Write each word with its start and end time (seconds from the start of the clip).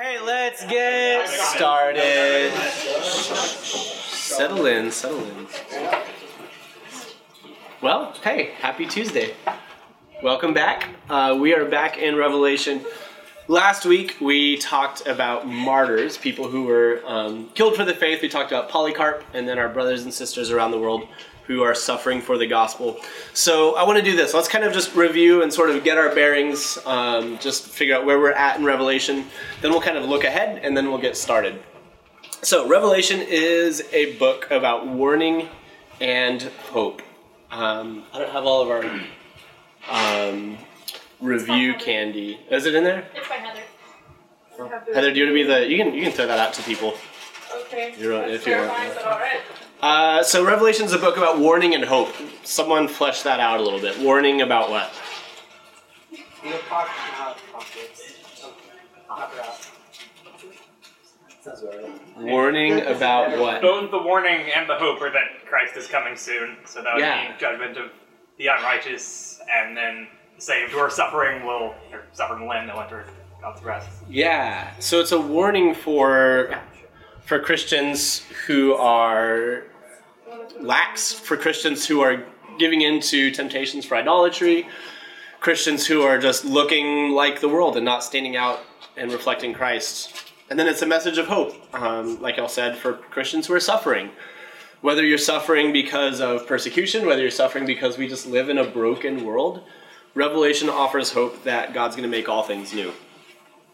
Hey, 0.00 0.20
let's 0.20 0.64
get 0.66 1.28
started. 1.28 2.52
Settle 4.12 4.66
in, 4.66 4.92
settle 4.92 5.24
in. 5.24 5.46
Well, 7.82 8.12
hey, 8.22 8.52
happy 8.60 8.86
Tuesday. 8.86 9.34
Welcome 10.22 10.54
back. 10.54 10.90
Uh, 11.10 11.36
we 11.40 11.52
are 11.52 11.64
back 11.64 11.98
in 11.98 12.14
Revelation. 12.14 12.86
Last 13.48 13.84
week 13.84 14.14
we 14.20 14.56
talked 14.58 15.04
about 15.08 15.48
martyrs, 15.48 16.16
people 16.16 16.48
who 16.48 16.62
were 16.62 17.02
um, 17.04 17.50
killed 17.54 17.74
for 17.74 17.84
the 17.84 17.94
faith. 17.94 18.22
We 18.22 18.28
talked 18.28 18.52
about 18.52 18.68
Polycarp 18.68 19.24
and 19.34 19.48
then 19.48 19.58
our 19.58 19.68
brothers 19.68 20.04
and 20.04 20.14
sisters 20.14 20.52
around 20.52 20.70
the 20.70 20.78
world 20.78 21.08
who 21.48 21.62
are 21.62 21.74
suffering 21.74 22.20
for 22.20 22.38
the 22.38 22.46
gospel. 22.46 23.00
So 23.32 23.74
I 23.74 23.82
want 23.84 23.98
to 23.98 24.04
do 24.04 24.14
this. 24.14 24.34
Let's 24.34 24.48
kind 24.48 24.64
of 24.64 24.72
just 24.72 24.94
review 24.94 25.42
and 25.42 25.52
sort 25.52 25.70
of 25.70 25.82
get 25.82 25.96
our 25.96 26.14
bearings, 26.14 26.78
um, 26.84 27.38
just 27.38 27.66
figure 27.66 27.96
out 27.96 28.04
where 28.04 28.18
we're 28.18 28.32
at 28.32 28.58
in 28.58 28.64
Revelation. 28.64 29.24
Then 29.62 29.72
we'll 29.72 29.80
kind 29.80 29.96
of 29.96 30.04
look 30.04 30.24
ahead 30.24 30.62
and 30.62 30.76
then 30.76 30.90
we'll 30.90 31.00
get 31.00 31.16
started. 31.16 31.60
So, 32.42 32.68
Revelation 32.68 33.20
is 33.20 33.82
a 33.92 34.16
book 34.18 34.48
about 34.50 34.86
warning 34.86 35.48
and 36.00 36.42
hope. 36.42 37.02
Um, 37.50 38.04
I 38.12 38.18
don't 38.18 38.30
have 38.30 38.44
all 38.44 38.62
of 38.62 38.68
our 38.70 38.84
um, 39.90 40.58
review 41.20 41.74
candy. 41.74 42.38
Is 42.50 42.66
it 42.66 42.74
in 42.74 42.84
there? 42.84 43.08
It's 43.14 43.26
by 43.26 43.36
Heather. 43.36 43.62
Heather, 44.94 45.12
do 45.12 45.18
you 45.18 45.26
want 45.26 45.30
to 45.30 45.34
be 45.34 45.42
the? 45.44 45.66
You 45.68 45.78
can 45.78 45.94
you 45.94 46.02
can 46.02 46.12
throw 46.12 46.26
that 46.26 46.38
out 46.38 46.52
to 46.54 46.62
people. 46.62 46.94
Okay. 47.64 47.94
You're 47.98 48.22
if 48.24 48.46
you 48.46 48.56
want. 48.56 48.70
Clarifying, 48.70 49.06
all 49.06 49.18
right? 49.18 49.40
Uh, 49.80 50.22
so 50.24 50.44
Revelation 50.44 50.84
is 50.86 50.92
a 50.92 50.98
book 50.98 51.16
about 51.16 51.38
warning 51.38 51.74
and 51.74 51.84
hope. 51.84 52.12
Someone 52.42 52.88
flesh 52.88 53.22
that 53.22 53.38
out 53.40 53.60
a 53.60 53.62
little 53.62 53.80
bit. 53.80 53.98
Warning 54.00 54.40
about 54.42 54.70
what? 54.70 54.90
The 56.10 56.54
apocalypse. 56.56 57.42
Apocalypse. 59.08 59.70
Sounds 61.40 61.62
about 61.62 61.82
right. 61.82 61.92
Warning 62.18 62.80
about 62.86 63.38
what? 63.38 63.62
Both 63.62 63.90
the 63.92 63.98
warning 64.02 64.50
and 64.54 64.68
the 64.68 64.74
hope 64.74 65.00
are 65.00 65.10
that 65.12 65.46
Christ 65.46 65.76
is 65.76 65.86
coming 65.86 66.16
soon. 66.16 66.56
So 66.64 66.82
that 66.82 66.94
would 66.94 67.00
Yeah. 67.00 67.28
mean 67.28 67.38
judgment 67.38 67.76
of 67.76 67.90
the 68.36 68.48
unrighteous, 68.48 69.40
and 69.54 69.76
then 69.76 70.08
the 70.34 70.42
saved 70.42 70.74
or 70.74 70.90
suffering 70.90 71.44
will, 71.46 71.74
or 71.92 72.02
suffering 72.12 72.42
will 72.46 72.52
end, 72.52 72.68
they'll 72.68 72.80
enter 72.80 73.04
God's 73.40 73.62
rest. 73.62 73.88
Yeah. 74.08 74.70
So 74.80 74.98
it's 75.00 75.12
a 75.12 75.20
warning 75.20 75.74
for 75.74 76.50
for 77.28 77.38
Christians 77.38 78.24
who 78.46 78.72
are 78.72 79.64
lax, 80.60 81.12
for 81.12 81.36
Christians 81.36 81.86
who 81.86 82.00
are 82.00 82.24
giving 82.58 82.80
in 82.80 83.00
to 83.00 83.30
temptations 83.30 83.84
for 83.84 83.96
idolatry, 83.96 84.66
Christians 85.38 85.86
who 85.86 86.00
are 86.00 86.18
just 86.18 86.46
looking 86.46 87.10
like 87.10 87.42
the 87.42 87.48
world 87.48 87.76
and 87.76 87.84
not 87.84 88.02
standing 88.02 88.34
out 88.34 88.60
and 88.96 89.12
reflecting 89.12 89.52
Christ. 89.52 90.24
And 90.48 90.58
then 90.58 90.66
it's 90.66 90.80
a 90.80 90.86
message 90.86 91.18
of 91.18 91.26
hope, 91.26 91.52
um, 91.74 92.18
like 92.22 92.38
I 92.38 92.46
said, 92.46 92.78
for 92.78 92.94
Christians 92.94 93.46
who 93.46 93.52
are 93.52 93.60
suffering. 93.60 94.08
Whether 94.80 95.04
you're 95.04 95.18
suffering 95.18 95.70
because 95.70 96.22
of 96.22 96.46
persecution, 96.46 97.04
whether 97.04 97.20
you're 97.20 97.30
suffering 97.30 97.66
because 97.66 97.98
we 97.98 98.08
just 98.08 98.26
live 98.26 98.48
in 98.48 98.56
a 98.56 98.64
broken 98.64 99.26
world, 99.26 99.64
Revelation 100.14 100.70
offers 100.70 101.12
hope 101.12 101.44
that 101.44 101.74
God's 101.74 101.94
going 101.94 102.10
to 102.10 102.16
make 102.16 102.26
all 102.26 102.42
things 102.42 102.72
new. 102.72 102.90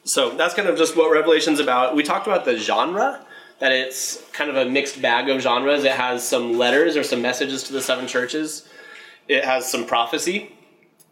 So 0.03 0.31
that's 0.31 0.55
kind 0.55 0.67
of 0.67 0.77
just 0.77 0.97
what 0.97 1.13
Revelation's 1.13 1.61
about. 1.61 1.95
We 1.95 2.03
talked 2.03 2.27
about 2.27 2.45
the 2.45 2.59
genre, 2.59 3.25
that 3.59 3.73
it's 3.73 4.23
kind 4.33 4.51
of 4.51 4.57
a 4.57 4.65
mixed 4.69 5.01
bag 5.01 5.29
of 5.29 5.41
genres. 5.41 5.85
It 5.85 5.93
has 5.93 6.27
some 6.27 6.59
letters 6.59 6.97
or 6.97 7.03
some 7.03 7.23
messages 7.23 7.63
to 7.65 7.73
the 7.73 7.81
seven 7.81 8.07
churches, 8.07 8.69
it 9.29 9.45
has 9.45 9.71
some 9.71 9.87
prophecy, 9.87 10.55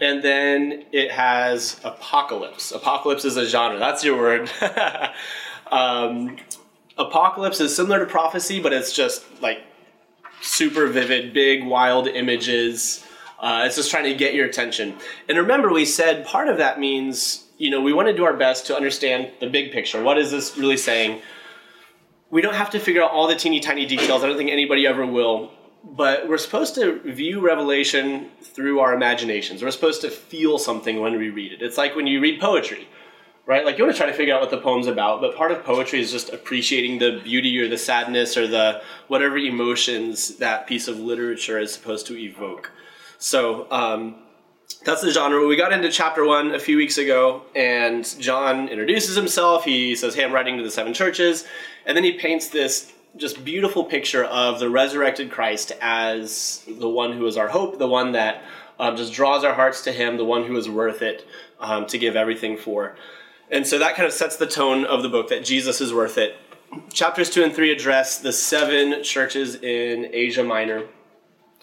and 0.00 0.22
then 0.22 0.84
it 0.92 1.10
has 1.10 1.80
apocalypse. 1.84 2.72
Apocalypse 2.72 3.24
is 3.24 3.36
a 3.36 3.46
genre. 3.46 3.78
That's 3.78 4.04
your 4.04 4.18
word. 4.18 4.50
um, 5.70 6.36
apocalypse 6.98 7.60
is 7.60 7.74
similar 7.74 8.00
to 8.00 8.06
prophecy, 8.06 8.60
but 8.60 8.72
it's 8.72 8.92
just 8.92 9.24
like 9.40 9.62
super 10.40 10.88
vivid, 10.88 11.32
big, 11.32 11.64
wild 11.64 12.08
images. 12.08 13.04
Uh, 13.38 13.62
it's 13.64 13.76
just 13.76 13.90
trying 13.90 14.04
to 14.04 14.14
get 14.14 14.34
your 14.34 14.46
attention. 14.46 14.96
And 15.28 15.38
remember, 15.38 15.72
we 15.72 15.84
said 15.84 16.26
part 16.26 16.48
of 16.48 16.58
that 16.58 16.78
means, 16.78 17.46
you 17.58 17.70
know, 17.70 17.80
we 17.80 17.92
want 17.92 18.08
to 18.08 18.14
do 18.14 18.24
our 18.24 18.36
best 18.36 18.66
to 18.66 18.76
understand 18.76 19.30
the 19.40 19.48
big 19.48 19.72
picture. 19.72 20.02
What 20.02 20.18
is 20.18 20.30
this 20.30 20.56
really 20.56 20.76
saying? 20.76 21.22
We 22.32 22.40
don't 22.40 22.54
have 22.54 22.70
to 22.70 22.80
figure 22.80 23.02
out 23.02 23.10
all 23.10 23.28
the 23.28 23.36
teeny 23.36 23.60
tiny 23.60 23.84
details. 23.84 24.24
I 24.24 24.26
don't 24.26 24.38
think 24.38 24.50
anybody 24.50 24.86
ever 24.86 25.06
will. 25.06 25.52
But 25.84 26.28
we're 26.28 26.38
supposed 26.38 26.74
to 26.76 27.00
view 27.00 27.40
Revelation 27.40 28.30
through 28.40 28.80
our 28.80 28.94
imaginations. 28.94 29.62
We're 29.62 29.70
supposed 29.70 30.00
to 30.00 30.10
feel 30.10 30.58
something 30.58 31.00
when 31.00 31.18
we 31.18 31.28
read 31.28 31.52
it. 31.52 31.60
It's 31.60 31.76
like 31.76 31.94
when 31.94 32.06
you 32.06 32.20
read 32.20 32.40
poetry, 32.40 32.88
right? 33.44 33.66
Like 33.66 33.76
you 33.76 33.84
want 33.84 33.94
to 33.94 34.00
try 34.00 34.10
to 34.10 34.16
figure 34.16 34.34
out 34.34 34.40
what 34.40 34.50
the 34.50 34.58
poem's 34.58 34.86
about, 34.86 35.20
but 35.20 35.36
part 35.36 35.52
of 35.52 35.62
poetry 35.62 36.00
is 36.00 36.10
just 36.10 36.30
appreciating 36.30 37.00
the 37.00 37.20
beauty 37.22 37.58
or 37.58 37.68
the 37.68 37.76
sadness 37.76 38.36
or 38.36 38.46
the 38.46 38.80
whatever 39.08 39.36
emotions 39.36 40.36
that 40.36 40.66
piece 40.66 40.88
of 40.88 40.98
literature 40.98 41.58
is 41.58 41.74
supposed 41.74 42.06
to 42.06 42.16
evoke. 42.16 42.70
So 43.18 43.70
um, 43.70 44.22
that's 44.84 45.00
the 45.02 45.10
genre. 45.10 45.46
We 45.46 45.56
got 45.56 45.72
into 45.72 45.90
chapter 45.90 46.24
one 46.26 46.54
a 46.54 46.58
few 46.58 46.76
weeks 46.76 46.98
ago, 46.98 47.42
and 47.54 48.04
John 48.18 48.68
introduces 48.68 49.16
himself. 49.16 49.64
He 49.64 49.94
says, 49.94 50.14
Hey, 50.14 50.24
I'm 50.24 50.32
writing 50.32 50.56
to 50.58 50.62
the 50.62 50.70
seven 50.70 50.94
churches. 50.94 51.44
And 51.86 51.96
then 51.96 52.04
he 52.04 52.12
paints 52.12 52.48
this 52.48 52.92
just 53.16 53.44
beautiful 53.44 53.84
picture 53.84 54.24
of 54.24 54.58
the 54.58 54.70
resurrected 54.70 55.30
Christ 55.30 55.72
as 55.80 56.64
the 56.66 56.88
one 56.88 57.12
who 57.12 57.26
is 57.26 57.36
our 57.36 57.48
hope, 57.48 57.78
the 57.78 57.88
one 57.88 58.12
that 58.12 58.42
um, 58.78 58.96
just 58.96 59.12
draws 59.12 59.44
our 59.44 59.54
hearts 59.54 59.82
to 59.84 59.92
him, 59.92 60.16
the 60.16 60.24
one 60.24 60.44
who 60.44 60.56
is 60.56 60.68
worth 60.68 61.02
it 61.02 61.26
um, 61.60 61.86
to 61.86 61.98
give 61.98 62.16
everything 62.16 62.56
for. 62.56 62.96
And 63.50 63.66
so 63.66 63.78
that 63.78 63.94
kind 63.96 64.06
of 64.06 64.12
sets 64.12 64.36
the 64.36 64.46
tone 64.46 64.84
of 64.84 65.02
the 65.02 65.08
book 65.08 65.28
that 65.28 65.44
Jesus 65.44 65.80
is 65.80 65.92
worth 65.92 66.16
it. 66.16 66.36
Chapters 66.92 67.28
two 67.28 67.44
and 67.44 67.54
three 67.54 67.70
address 67.70 68.18
the 68.18 68.32
seven 68.32 69.02
churches 69.04 69.56
in 69.56 70.08
Asia 70.12 70.42
Minor, 70.42 70.84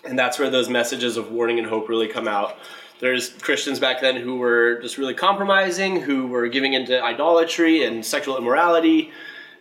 and 0.06 0.18
that's 0.18 0.38
where 0.38 0.52
those 0.52 0.70
messages 0.70 1.18
of 1.18 1.32
warning 1.32 1.58
and 1.58 1.68
hope 1.68 1.90
really 1.90 2.08
come 2.08 2.28
out. 2.28 2.60
There's 3.00 3.30
Christians 3.30 3.80
back 3.80 4.02
then 4.02 4.18
who 4.18 4.38
were 4.38 4.82
just 4.82 4.98
really 4.98 5.14
compromising, 5.14 6.02
who 6.02 6.28
were 6.28 6.50
giving 6.50 6.74
into 6.74 7.02
idolatry 7.02 7.84
and 7.86 8.06
sexual 8.06 8.38
immorality. 8.38 9.12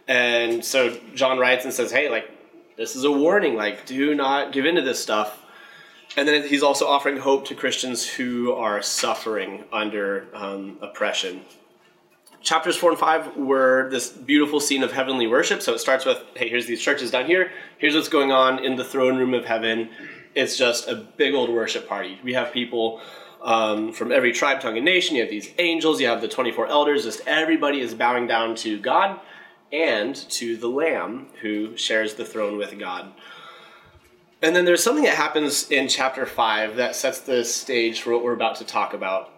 And 0.09 0.65
so 0.65 0.99
John 1.15 1.38
writes 1.38 1.65
and 1.65 1.72
says, 1.72 1.93
hey, 1.93 2.09
like, 2.09 2.31
this 2.77 2.97
is 2.97 3.04
a 3.04 3.12
warning, 3.12 3.54
like, 3.54 3.87
do 3.87 4.15
not 4.15 4.53
give 4.53 4.66
into 4.66 4.82
this 4.82 5.00
stuff. 5.00 5.44
And 6.16 6.27
then 6.27 6.48
he's 6.48 6.62
also 6.62 6.87
offering 6.87 7.19
hope 7.19 7.44
to 7.47 7.54
Christians 7.54 8.06
who 8.06 8.53
are 8.53 8.82
suffering 8.82 9.65
under 9.72 10.27
um, 10.34 10.78
oppression. 10.81 11.43
Chapters 12.41 12.77
four 12.77 12.91
and 12.91 12.98
five 12.98 13.37
were 13.37 13.88
this 13.91 14.09
beautiful 14.09 14.59
scene 14.60 14.82
of 14.82 14.93
heavenly 14.93 15.27
worship. 15.27 15.60
So 15.60 15.75
it 15.75 15.81
starts 15.81 16.04
with, 16.04 16.19
hey, 16.34 16.48
here's 16.48 16.66
these 16.66 16.81
churches 16.81 17.10
down 17.10 17.27
here. 17.27 17.50
Here's 17.78 17.94
what's 17.94 18.09
going 18.09 18.32
on 18.32 18.65
in 18.65 18.77
the 18.77 18.84
throne 18.84 19.16
room 19.16 19.34
of 19.34 19.44
heaven. 19.44 19.91
It's 20.34 20.56
just 20.56 20.88
a 20.88 20.94
big 20.94 21.34
old 21.34 21.50
worship 21.50 21.88
party. 21.88 22.19
We 22.22 22.32
have 22.34 22.53
people 22.53 23.00
um, 23.43 23.93
from 23.93 24.12
every 24.12 24.32
tribe, 24.32 24.60
tongue, 24.60 24.76
and 24.76 24.84
nation. 24.84 25.16
You 25.16 25.22
have 25.22 25.31
these 25.31 25.50
angels. 25.59 26.00
You 26.00 26.09
have 26.09 26.21
the 26.21 26.28
24 26.28 26.69
elders. 26.69 27.04
Just 27.04 27.21
everybody 27.26 27.81
is 27.81 27.94
bowing 27.94 28.26
down 28.26 28.54
to 28.56 28.78
God 28.78 29.21
and 29.72 30.15
to 30.15 30.56
the 30.56 30.69
Lamb 30.69 31.28
who 31.41 31.77
shares 31.77 32.15
the 32.15 32.25
throne 32.25 32.56
with 32.56 32.78
God. 32.78 33.12
And 34.41 34.54
then 34.54 34.65
there's 34.65 34.82
something 34.82 35.04
that 35.04 35.16
happens 35.16 35.71
in 35.71 35.88
chapter 35.88 36.25
5 36.25 36.77
that 36.77 36.94
sets 36.94 37.21
the 37.21 37.44
stage 37.44 38.03
for 38.03 38.12
what 38.12 38.22
we're 38.22 38.34
about 38.34 38.56
to 38.56 38.65
talk 38.65 38.94
about. 38.94 39.32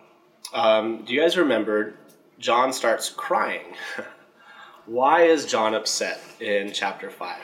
Um, 0.53 1.05
do 1.05 1.15
you 1.15 1.21
guys 1.21 1.37
remember 1.37 1.95
John 2.39 2.73
starts 2.73 3.09
crying? 3.09 3.75
Why 4.87 5.23
is 5.23 5.47
John 5.47 5.75
upset 5.75 6.21
in 6.41 6.73
chapter 6.73 7.11
5? 7.11 7.39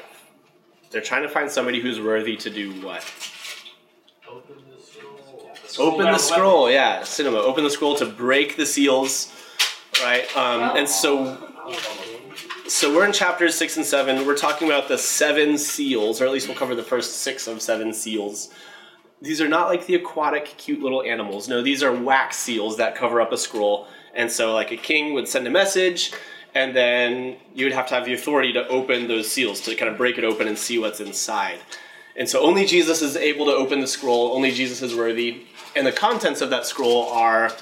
They're 0.90 1.00
trying 1.00 1.22
to 1.22 1.28
find 1.28 1.50
somebody 1.50 1.80
who's 1.80 2.00
worthy 2.00 2.36
to 2.36 2.50
do 2.50 2.72
what? 2.82 3.04
Open 5.78 6.06
the 6.06 6.18
scroll, 6.18 6.70
yeah, 6.70 7.02
cinema. 7.04 7.38
Open 7.38 7.64
the 7.64 7.70
scroll 7.70 7.96
to 7.96 8.06
break 8.06 8.56
the 8.56 8.66
seals, 8.66 9.32
right? 10.02 10.24
Um, 10.36 10.76
and 10.76 10.88
so 10.88 11.52
so 12.68 12.94
we're 12.94 13.06
in 13.06 13.12
chapters 13.12 13.54
six 13.54 13.76
and 13.76 13.86
seven. 13.86 14.26
We're 14.26 14.36
talking 14.36 14.68
about 14.68 14.88
the 14.88 14.98
seven 14.98 15.56
seals, 15.56 16.20
or 16.20 16.26
at 16.26 16.32
least 16.32 16.48
we'll 16.48 16.56
cover 16.56 16.74
the 16.74 16.82
first 16.82 17.18
six 17.18 17.46
of 17.46 17.62
seven 17.62 17.92
seals. 17.92 18.50
These 19.22 19.40
are 19.40 19.48
not 19.48 19.68
like 19.68 19.86
the 19.86 19.94
aquatic, 19.94 20.44
cute 20.58 20.80
little 20.80 21.02
animals. 21.02 21.48
No, 21.48 21.62
these 21.62 21.82
are 21.82 21.92
wax 21.92 22.36
seals 22.36 22.76
that 22.76 22.94
cover 22.94 23.20
up 23.20 23.32
a 23.32 23.36
scroll. 23.36 23.86
And 24.14 24.30
so, 24.30 24.52
like 24.52 24.72
a 24.72 24.76
king 24.76 25.14
would 25.14 25.28
send 25.28 25.46
a 25.46 25.50
message, 25.50 26.12
and 26.54 26.74
then 26.74 27.36
you 27.54 27.66
would 27.66 27.72
have 27.72 27.86
to 27.88 27.94
have 27.94 28.04
the 28.04 28.14
authority 28.14 28.52
to 28.54 28.66
open 28.68 29.08
those 29.08 29.30
seals 29.30 29.60
to 29.62 29.74
kind 29.74 29.90
of 29.90 29.96
break 29.96 30.18
it 30.18 30.24
open 30.24 30.48
and 30.48 30.58
see 30.58 30.78
what's 30.78 31.00
inside. 31.00 31.58
And 32.16 32.28
so, 32.28 32.40
only 32.42 32.64
Jesus 32.64 33.02
is 33.02 33.16
able 33.16 33.46
to 33.46 33.52
open 33.52 33.80
the 33.80 33.86
scroll. 33.86 34.32
Only 34.32 34.50
Jesus 34.50 34.82
is 34.82 34.94
worthy. 34.94 35.42
And 35.74 35.86
the 35.86 35.92
contents 35.92 36.40
of 36.40 36.50
that 36.50 36.66
scroll 36.66 37.08
are 37.10 37.52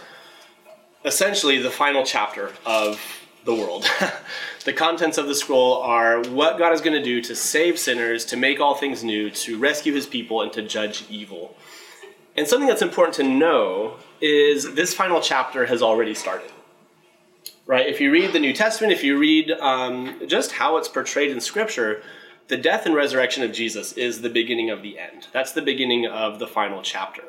essentially 1.04 1.58
the 1.58 1.70
final 1.70 2.04
chapter 2.04 2.52
of 2.64 3.00
the 3.44 3.54
world. 3.54 3.86
the 4.64 4.72
contents 4.72 5.18
of 5.18 5.26
the 5.26 5.34
scroll 5.34 5.82
are 5.82 6.22
what 6.22 6.58
God 6.58 6.72
is 6.72 6.80
going 6.80 6.96
to 6.96 7.02
do 7.02 7.20
to 7.22 7.34
save 7.34 7.78
sinners, 7.78 8.24
to 8.26 8.36
make 8.36 8.60
all 8.60 8.74
things 8.74 9.04
new, 9.04 9.30
to 9.30 9.58
rescue 9.58 9.92
his 9.92 10.06
people, 10.06 10.40
and 10.42 10.52
to 10.52 10.62
judge 10.62 11.04
evil. 11.10 11.56
And 12.36 12.46
something 12.48 12.68
that's 12.68 12.82
important 12.82 13.14
to 13.16 13.24
know 13.24 13.96
is 14.20 14.74
this 14.74 14.94
final 14.94 15.20
chapter 15.20 15.66
has 15.66 15.82
already 15.82 16.14
started. 16.14 16.50
right? 17.66 17.86
If 17.86 18.00
you 18.00 18.10
read 18.10 18.32
the 18.32 18.40
New 18.40 18.52
Testament, 18.52 18.92
if 18.92 19.04
you 19.04 19.18
read 19.18 19.50
um, 19.52 20.22
just 20.26 20.52
how 20.52 20.76
it's 20.76 20.88
portrayed 20.88 21.30
in 21.30 21.40
Scripture, 21.40 22.02
the 22.48 22.56
death 22.56 22.86
and 22.86 22.94
resurrection 22.94 23.42
of 23.42 23.52
Jesus 23.52 23.92
is 23.92 24.20
the 24.20 24.28
beginning 24.28 24.70
of 24.70 24.82
the 24.82 24.98
end. 24.98 25.28
That's 25.32 25.52
the 25.52 25.62
beginning 25.62 26.06
of 26.06 26.38
the 26.38 26.46
final 26.46 26.82
chapter. 26.82 27.22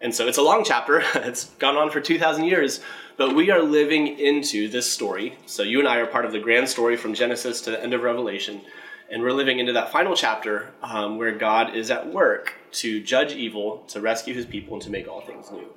And 0.00 0.14
so 0.14 0.26
it's 0.26 0.38
a 0.38 0.42
long 0.42 0.64
chapter, 0.64 1.02
it's 1.14 1.46
gone 1.56 1.76
on 1.76 1.90
for 1.90 2.00
2,000 2.00 2.44
years, 2.44 2.80
but 3.16 3.34
we 3.34 3.50
are 3.50 3.62
living 3.62 4.18
into 4.18 4.68
this 4.68 4.90
story. 4.90 5.36
So 5.46 5.62
you 5.62 5.78
and 5.78 5.88
I 5.88 5.98
are 5.98 6.06
part 6.06 6.24
of 6.24 6.32
the 6.32 6.40
grand 6.40 6.68
story 6.68 6.96
from 6.96 7.14
Genesis 7.14 7.60
to 7.62 7.70
the 7.70 7.82
end 7.82 7.94
of 7.94 8.02
Revelation. 8.02 8.62
And 9.10 9.22
we're 9.22 9.32
living 9.32 9.58
into 9.58 9.74
that 9.74 9.92
final 9.92 10.16
chapter 10.16 10.72
um, 10.82 11.18
where 11.18 11.32
God 11.32 11.76
is 11.76 11.90
at 11.90 12.12
work 12.12 12.54
to 12.72 13.02
judge 13.02 13.34
evil, 13.34 13.84
to 13.88 14.00
rescue 14.00 14.34
his 14.34 14.46
people, 14.46 14.74
and 14.74 14.82
to 14.82 14.90
make 14.90 15.06
all 15.06 15.20
things 15.20 15.50
new. 15.50 15.68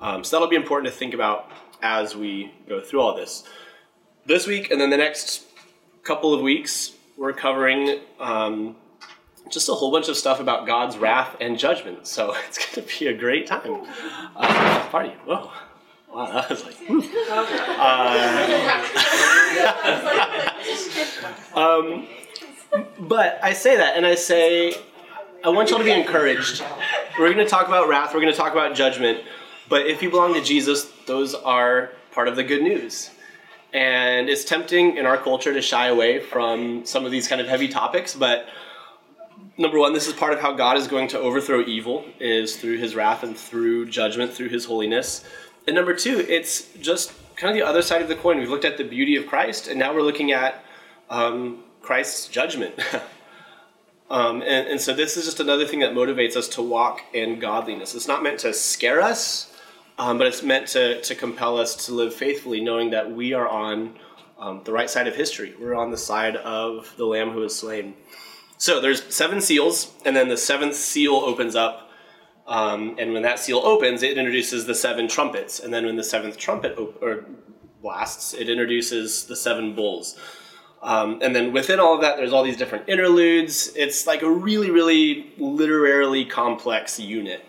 Um, 0.00 0.22
so 0.22 0.36
that'll 0.36 0.50
be 0.50 0.56
important 0.56 0.92
to 0.92 0.98
think 0.98 1.14
about 1.14 1.50
as 1.82 2.14
we 2.14 2.52
go 2.68 2.80
through 2.80 3.00
all 3.00 3.16
this. 3.16 3.44
This 4.26 4.46
week 4.46 4.70
and 4.70 4.80
then 4.80 4.90
the 4.90 4.96
next 4.96 5.44
couple 6.02 6.34
of 6.34 6.42
weeks, 6.42 6.93
we're 7.16 7.32
covering 7.32 8.00
um, 8.18 8.76
just 9.48 9.68
a 9.68 9.72
whole 9.72 9.90
bunch 9.90 10.08
of 10.08 10.16
stuff 10.16 10.40
about 10.40 10.66
God's 10.66 10.96
wrath 10.96 11.36
and 11.40 11.58
judgment. 11.58 12.06
So 12.06 12.34
it's 12.48 12.58
going 12.58 12.86
to 12.86 12.98
be 12.98 13.06
a 13.06 13.14
great 13.14 13.46
time. 13.46 13.86
Uh, 14.36 14.88
party. 14.88 15.12
Whoa. 15.24 15.50
Wow, 16.12 16.26
that 16.32 16.48
was 16.48 16.64
like. 16.64 16.76
Uh, 17.80 18.00
um, 21.60 22.06
but 23.00 23.40
I 23.42 23.52
say 23.52 23.76
that, 23.76 23.96
and 23.96 24.06
I 24.06 24.14
say, 24.14 24.74
I 25.42 25.48
want 25.48 25.70
y'all 25.70 25.78
to 25.78 25.84
be 25.84 25.90
encouraged. 25.90 26.62
We're 27.18 27.32
going 27.32 27.44
to 27.44 27.50
talk 27.50 27.66
about 27.66 27.88
wrath, 27.88 28.14
we're 28.14 28.20
going 28.20 28.32
to 28.32 28.38
talk 28.38 28.52
about 28.52 28.76
judgment, 28.76 29.22
but 29.68 29.86
if 29.88 30.02
you 30.02 30.10
belong 30.10 30.34
to 30.34 30.40
Jesus, 30.40 30.88
those 31.06 31.34
are 31.34 31.90
part 32.12 32.28
of 32.28 32.36
the 32.36 32.44
good 32.44 32.62
news. 32.62 33.10
And 33.74 34.30
it's 34.30 34.44
tempting 34.44 34.96
in 34.96 35.04
our 35.04 35.18
culture 35.18 35.52
to 35.52 35.60
shy 35.60 35.88
away 35.88 36.20
from 36.20 36.86
some 36.86 37.04
of 37.04 37.10
these 37.10 37.28
kind 37.28 37.40
of 37.40 37.48
heavy 37.48 37.68
topics, 37.68 38.14
but 38.14 38.46
number 39.58 39.78
one, 39.78 39.92
this 39.92 40.06
is 40.06 40.12
part 40.12 40.32
of 40.32 40.40
how 40.40 40.52
God 40.52 40.76
is 40.76 40.86
going 40.86 41.08
to 41.08 41.18
overthrow 41.18 41.60
evil, 41.60 42.04
is 42.20 42.56
through 42.56 42.78
his 42.78 42.94
wrath 42.94 43.22
and 43.22 43.36
through 43.36 43.86
judgment, 43.86 44.32
through 44.32 44.48
his 44.48 44.64
holiness. 44.64 45.24
And 45.66 45.74
number 45.74 45.94
two, 45.94 46.24
it's 46.28 46.68
just 46.80 47.12
kind 47.36 47.50
of 47.50 47.56
the 47.56 47.66
other 47.66 47.82
side 47.82 48.02
of 48.02 48.08
the 48.08 48.14
coin. 48.14 48.38
We've 48.38 48.50
looked 48.50 48.64
at 48.64 48.76
the 48.76 48.84
beauty 48.84 49.16
of 49.16 49.26
Christ, 49.26 49.68
and 49.68 49.78
now 49.78 49.94
we're 49.94 50.02
looking 50.02 50.32
at 50.32 50.64
um, 51.10 51.64
Christ's 51.82 52.28
judgment. 52.28 52.78
um, 54.10 54.42
and, 54.42 54.68
and 54.68 54.80
so 54.80 54.94
this 54.94 55.16
is 55.16 55.24
just 55.24 55.40
another 55.40 55.66
thing 55.66 55.80
that 55.80 55.92
motivates 55.92 56.36
us 56.36 56.48
to 56.50 56.62
walk 56.62 57.02
in 57.12 57.38
godliness. 57.38 57.94
It's 57.94 58.08
not 58.08 58.22
meant 58.22 58.40
to 58.40 58.52
scare 58.52 59.00
us, 59.00 59.53
um, 59.98 60.18
but 60.18 60.26
it's 60.26 60.42
meant 60.42 60.68
to, 60.68 61.00
to 61.02 61.14
compel 61.14 61.58
us 61.58 61.86
to 61.86 61.94
live 61.94 62.14
faithfully, 62.14 62.60
knowing 62.60 62.90
that 62.90 63.10
we 63.10 63.32
are 63.32 63.48
on 63.48 63.96
um, 64.38 64.60
the 64.64 64.72
right 64.72 64.90
side 64.90 65.06
of 65.06 65.14
history. 65.14 65.54
We're 65.58 65.74
on 65.74 65.90
the 65.90 65.98
side 65.98 66.36
of 66.36 66.92
the 66.96 67.04
Lamb 67.04 67.30
who 67.30 67.42
is 67.42 67.56
slain. 67.56 67.94
So 68.58 68.80
there's 68.80 69.14
seven 69.14 69.40
seals, 69.40 69.92
and 70.04 70.16
then 70.16 70.28
the 70.28 70.36
seventh 70.36 70.74
seal 70.74 71.14
opens 71.14 71.54
up. 71.54 71.90
Um, 72.46 72.96
and 72.98 73.12
when 73.12 73.22
that 73.22 73.38
seal 73.38 73.58
opens, 73.58 74.02
it 74.02 74.18
introduces 74.18 74.66
the 74.66 74.74
seven 74.74 75.08
trumpets. 75.08 75.60
And 75.60 75.72
then 75.72 75.86
when 75.86 75.96
the 75.96 76.04
seventh 76.04 76.36
trumpet 76.36 76.76
op- 76.78 77.02
or 77.02 77.24
blasts, 77.80 78.34
it 78.34 78.48
introduces 78.48 79.26
the 79.26 79.36
seven 79.36 79.74
bowls. 79.74 80.18
Um, 80.82 81.20
and 81.22 81.34
then 81.34 81.52
within 81.52 81.80
all 81.80 81.94
of 81.94 82.02
that, 82.02 82.18
there's 82.18 82.32
all 82.32 82.42
these 82.42 82.58
different 82.58 82.88
interludes. 82.88 83.72
It's 83.74 84.06
like 84.06 84.22
a 84.22 84.30
really, 84.30 84.70
really 84.70 85.32
literarily 85.38 86.26
complex 86.26 87.00
unit. 87.00 87.42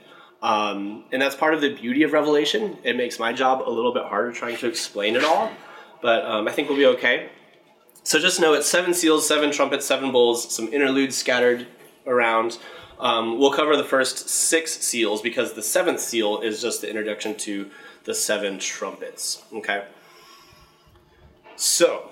Um, 0.45 1.05
and 1.11 1.19
that's 1.19 1.33
part 1.33 1.55
of 1.55 1.61
the 1.61 1.73
beauty 1.73 2.03
of 2.03 2.13
Revelation. 2.13 2.77
It 2.83 2.95
makes 2.95 3.17
my 3.17 3.33
job 3.33 3.67
a 3.67 3.71
little 3.71 3.91
bit 3.91 4.03
harder 4.03 4.31
trying 4.31 4.57
to 4.57 4.67
explain 4.67 5.15
it 5.15 5.23
all, 5.23 5.49
but 6.03 6.23
um, 6.23 6.47
I 6.47 6.51
think 6.51 6.69
we'll 6.69 6.77
be 6.77 6.85
okay. 6.85 7.31
So 8.03 8.19
just 8.19 8.39
know 8.39 8.53
it's 8.53 8.67
seven 8.67 8.93
seals, 8.93 9.27
seven 9.27 9.49
trumpets, 9.49 9.87
seven 9.87 10.11
bowls, 10.11 10.53
some 10.53 10.71
interludes 10.71 11.17
scattered 11.17 11.65
around. 12.05 12.59
Um, 12.99 13.39
we'll 13.39 13.53
cover 13.53 13.75
the 13.75 13.83
first 13.83 14.29
six 14.29 14.73
seals 14.73 15.19
because 15.19 15.53
the 15.53 15.63
seventh 15.63 15.99
seal 15.99 16.41
is 16.41 16.61
just 16.61 16.81
the 16.81 16.89
introduction 16.89 17.35
to 17.37 17.71
the 18.03 18.13
seven 18.13 18.59
trumpets. 18.59 19.43
Okay? 19.51 19.83
So, 21.55 22.07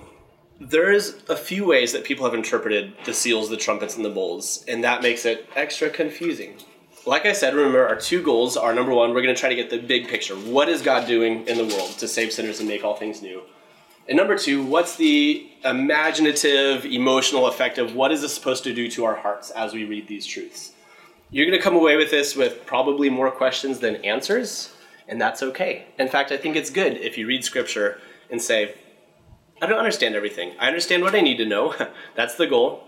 there's 0.60 1.22
a 1.30 1.38
few 1.38 1.68
ways 1.68 1.92
that 1.92 2.04
people 2.04 2.26
have 2.26 2.34
interpreted 2.34 2.96
the 3.06 3.14
seals, 3.14 3.52
the 3.52 3.58
trumpets, 3.58 3.96
and 3.96 4.04
the 4.04 4.10
bowls, 4.10 4.66
and 4.68 4.84
that 4.84 5.04
makes 5.04 5.24
it 5.24 5.48
extra 5.56 5.92
confusing. 5.92 6.58
Like 7.06 7.26
I 7.26 7.34
said, 7.34 7.54
remember 7.54 7.86
our 7.86 7.98
two 7.98 8.24
goals 8.24 8.56
are 8.56 8.74
number 8.74 8.94
one, 8.94 9.14
we're 9.14 9.22
going 9.22 9.36
to 9.36 9.40
try 9.40 9.50
to 9.50 9.56
get 9.56 9.70
the 9.70 9.78
big 9.78 10.08
picture. 10.08 10.36
What 10.36 10.70
is 10.70 10.82
God 10.82 11.06
doing 11.06 11.46
in 11.48 11.58
the 11.58 11.66
world 11.66 11.92
to 11.98 12.08
save 12.08 12.32
sinners 12.32 12.62
and 12.62 12.70
make 12.70 12.86
all 12.86 12.96
things 12.96 13.22
new? 13.22 13.42
And 14.08 14.16
number 14.16 14.38
two, 14.38 14.64
what's 14.64 14.96
the 14.96 15.50
imaginative, 15.66 16.86
emotional 16.86 17.48
effect 17.48 17.78
of 17.78 17.94
what 17.94 18.14
is 18.14 18.22
this 18.22 18.34
supposed 18.34 18.64
to 18.64 18.74
do 18.74 18.90
to 18.92 19.04
our 19.04 19.16
hearts 19.16 19.50
as 19.52 19.74
we 19.74 19.84
read 19.84 20.08
these 20.08 20.26
truths? 20.26 20.72
You're 21.30 21.46
going 21.46 21.58
to 21.58 21.64
come 21.64 21.76
away 21.76 21.98
with 21.98 22.10
this 22.10 22.38
with 22.38 22.66
probably 22.66 23.10
more 23.10 23.32
questions 23.32 23.80
than 23.80 23.98
answers, 23.98 24.74
and 25.08 25.20
that's 25.20 25.44
okay. 25.44 25.88
In 26.00 26.08
fact, 26.08 26.32
I 26.32 26.38
think 26.38 26.56
it's 26.56 26.70
good 26.70 26.96
if 26.98 27.18
you 27.18 27.28
read 27.28 27.44
scripture 27.44 28.00
and 28.30 28.42
say, 28.42 28.76
I 29.62 29.66
don't 29.66 29.80
understand 29.80 30.16
everything. 30.16 30.54
I 30.58 30.68
understand 30.68 31.04
what 31.04 31.16
I 31.16 31.22
need 31.22 31.38
to 31.38 31.46
know. 31.46 31.76
that's 32.16 32.36
the 32.36 32.48
goal. 32.48 32.86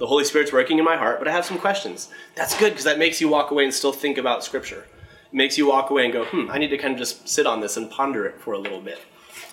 The 0.00 0.06
Holy 0.06 0.24
Spirit's 0.24 0.50
working 0.50 0.78
in 0.78 0.84
my 0.84 0.96
heart, 0.96 1.18
but 1.18 1.28
I 1.28 1.32
have 1.32 1.44
some 1.44 1.58
questions. 1.58 2.08
That's 2.34 2.58
good 2.58 2.70
because 2.70 2.84
that 2.84 2.98
makes 2.98 3.20
you 3.20 3.28
walk 3.28 3.50
away 3.50 3.64
and 3.64 3.72
still 3.72 3.92
think 3.92 4.16
about 4.16 4.42
scripture. 4.42 4.86
It 5.26 5.34
makes 5.34 5.58
you 5.58 5.68
walk 5.68 5.90
away 5.90 6.04
and 6.04 6.12
go, 6.12 6.24
hmm, 6.24 6.50
I 6.50 6.56
need 6.56 6.68
to 6.68 6.78
kind 6.78 6.94
of 6.94 6.98
just 6.98 7.28
sit 7.28 7.46
on 7.46 7.60
this 7.60 7.76
and 7.76 7.90
ponder 7.90 8.24
it 8.24 8.40
for 8.40 8.54
a 8.54 8.58
little 8.58 8.80
bit. 8.80 8.98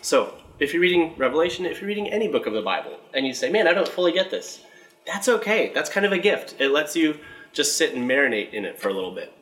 So, 0.01 0.35
if 0.59 0.71
you're 0.71 0.81
reading 0.81 1.13
Revelation, 1.17 1.65
if 1.65 1.81
you're 1.81 1.89
reading 1.89 2.07
any 2.07 2.29
book 2.29 2.47
of 2.47 2.53
the 2.53 2.61
Bible, 2.61 2.97
and 3.13 3.27
you 3.27 3.33
say, 3.33 3.51
man, 3.51 3.67
I 3.67 3.73
don't 3.73 3.89
fully 3.89 4.13
get 4.13 4.31
this, 4.31 4.61
that's 5.05 5.27
okay. 5.27 5.73
That's 5.73 5.89
kind 5.89 6.05
of 6.05 6.13
a 6.13 6.17
gift. 6.17 6.55
It 6.59 6.69
lets 6.69 6.95
you 6.95 7.19
just 7.51 7.77
sit 7.77 7.93
and 7.93 8.09
marinate 8.09 8.53
in 8.53 8.63
it 8.63 8.79
for 8.79 8.87
a 8.87 8.93
little 8.93 9.13
bit. 9.13 9.33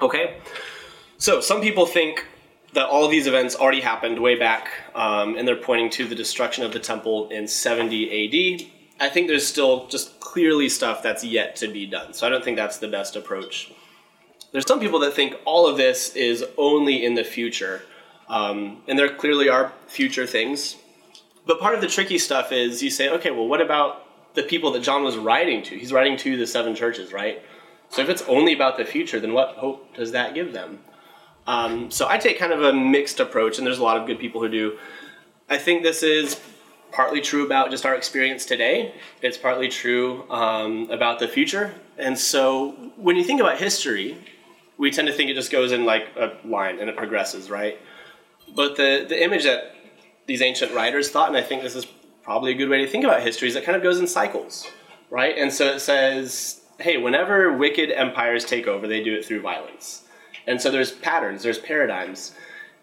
Okay? 0.00 0.38
So, 1.18 1.40
some 1.40 1.60
people 1.60 1.84
think 1.84 2.24
that 2.74 2.86
all 2.86 3.04
of 3.04 3.10
these 3.10 3.26
events 3.26 3.56
already 3.56 3.80
happened 3.80 4.20
way 4.20 4.36
back, 4.36 4.68
um, 4.94 5.36
and 5.36 5.48
they're 5.48 5.56
pointing 5.56 5.90
to 5.90 6.06
the 6.06 6.14
destruction 6.14 6.64
of 6.64 6.72
the 6.72 6.78
temple 6.78 7.28
in 7.30 7.48
70 7.48 8.60
AD. 8.60 8.71
I 9.02 9.10
think 9.10 9.28
there's 9.28 9.46
still 9.46 9.86
just 9.88 10.20
clearly 10.20 10.68
stuff 10.68 11.02
that's 11.02 11.24
yet 11.24 11.56
to 11.56 11.68
be 11.68 11.86
done. 11.86 12.14
So, 12.14 12.26
I 12.26 12.30
don't 12.30 12.44
think 12.44 12.56
that's 12.56 12.78
the 12.78 12.88
best 12.88 13.16
approach. 13.16 13.72
There's 14.52 14.66
some 14.66 14.80
people 14.80 15.00
that 15.00 15.14
think 15.14 15.34
all 15.44 15.66
of 15.66 15.76
this 15.76 16.14
is 16.16 16.44
only 16.56 17.04
in 17.04 17.14
the 17.14 17.24
future 17.24 17.82
um, 18.32 18.82
and 18.88 18.98
there 18.98 19.08
clearly 19.14 19.48
are 19.50 19.72
future 19.86 20.26
things. 20.26 20.76
But 21.46 21.60
part 21.60 21.74
of 21.74 21.80
the 21.80 21.86
tricky 21.86 22.18
stuff 22.18 22.50
is 22.50 22.82
you 22.82 22.90
say, 22.90 23.10
okay, 23.10 23.30
well, 23.30 23.46
what 23.46 23.60
about 23.60 24.06
the 24.34 24.42
people 24.42 24.72
that 24.72 24.82
John 24.82 25.04
was 25.04 25.18
writing 25.18 25.62
to? 25.64 25.76
He's 25.76 25.92
writing 25.92 26.16
to 26.18 26.36
the 26.36 26.46
seven 26.46 26.74
churches, 26.74 27.12
right? 27.12 27.42
So 27.90 28.00
if 28.00 28.08
it's 28.08 28.22
only 28.22 28.54
about 28.54 28.78
the 28.78 28.86
future, 28.86 29.20
then 29.20 29.34
what 29.34 29.56
hope 29.56 29.94
does 29.94 30.12
that 30.12 30.34
give 30.34 30.54
them? 30.54 30.78
Um, 31.46 31.90
so 31.90 32.08
I 32.08 32.16
take 32.16 32.38
kind 32.38 32.52
of 32.52 32.62
a 32.62 32.72
mixed 32.72 33.20
approach, 33.20 33.58
and 33.58 33.66
there's 33.66 33.78
a 33.78 33.82
lot 33.82 33.98
of 33.98 34.06
good 34.06 34.18
people 34.18 34.40
who 34.40 34.48
do. 34.48 34.78
I 35.50 35.58
think 35.58 35.82
this 35.82 36.02
is 36.02 36.40
partly 36.92 37.20
true 37.20 37.44
about 37.44 37.70
just 37.70 37.84
our 37.86 37.94
experience 37.94 38.44
today. 38.44 38.94
It's 39.22 39.38
partly 39.38 39.68
true 39.68 40.30
um, 40.30 40.90
about 40.90 41.18
the 41.18 41.26
future. 41.26 41.74
And 41.98 42.18
so 42.18 42.72
when 42.96 43.16
you 43.16 43.24
think 43.24 43.40
about 43.40 43.58
history, 43.58 44.18
we 44.78 44.90
tend 44.90 45.08
to 45.08 45.14
think 45.14 45.30
it 45.30 45.34
just 45.34 45.50
goes 45.50 45.72
in 45.72 45.84
like 45.84 46.08
a 46.16 46.32
line 46.44 46.78
and 46.78 46.88
it 46.88 46.96
progresses, 46.96 47.50
right? 47.50 47.78
But 48.54 48.76
the, 48.76 49.06
the 49.08 49.22
image 49.22 49.44
that 49.44 49.74
these 50.26 50.42
ancient 50.42 50.72
writers 50.72 51.10
thought, 51.10 51.28
and 51.28 51.36
I 51.36 51.42
think 51.42 51.62
this 51.62 51.74
is 51.74 51.86
probably 52.22 52.52
a 52.52 52.54
good 52.54 52.68
way 52.68 52.78
to 52.78 52.86
think 52.86 53.04
about 53.04 53.22
history, 53.22 53.48
is 53.48 53.56
it 53.56 53.64
kind 53.64 53.76
of 53.76 53.82
goes 53.82 53.98
in 53.98 54.06
cycles, 54.06 54.66
right? 55.10 55.36
And 55.36 55.52
so 55.52 55.66
it 55.66 55.80
says, 55.80 56.60
hey, 56.78 56.96
whenever 56.96 57.56
wicked 57.56 57.90
empires 57.90 58.44
take 58.44 58.66
over, 58.66 58.86
they 58.86 59.02
do 59.02 59.14
it 59.14 59.24
through 59.24 59.40
violence. 59.40 60.02
And 60.46 60.60
so 60.60 60.70
there's 60.70 60.92
patterns, 60.92 61.42
there's 61.42 61.58
paradigms. 61.58 62.34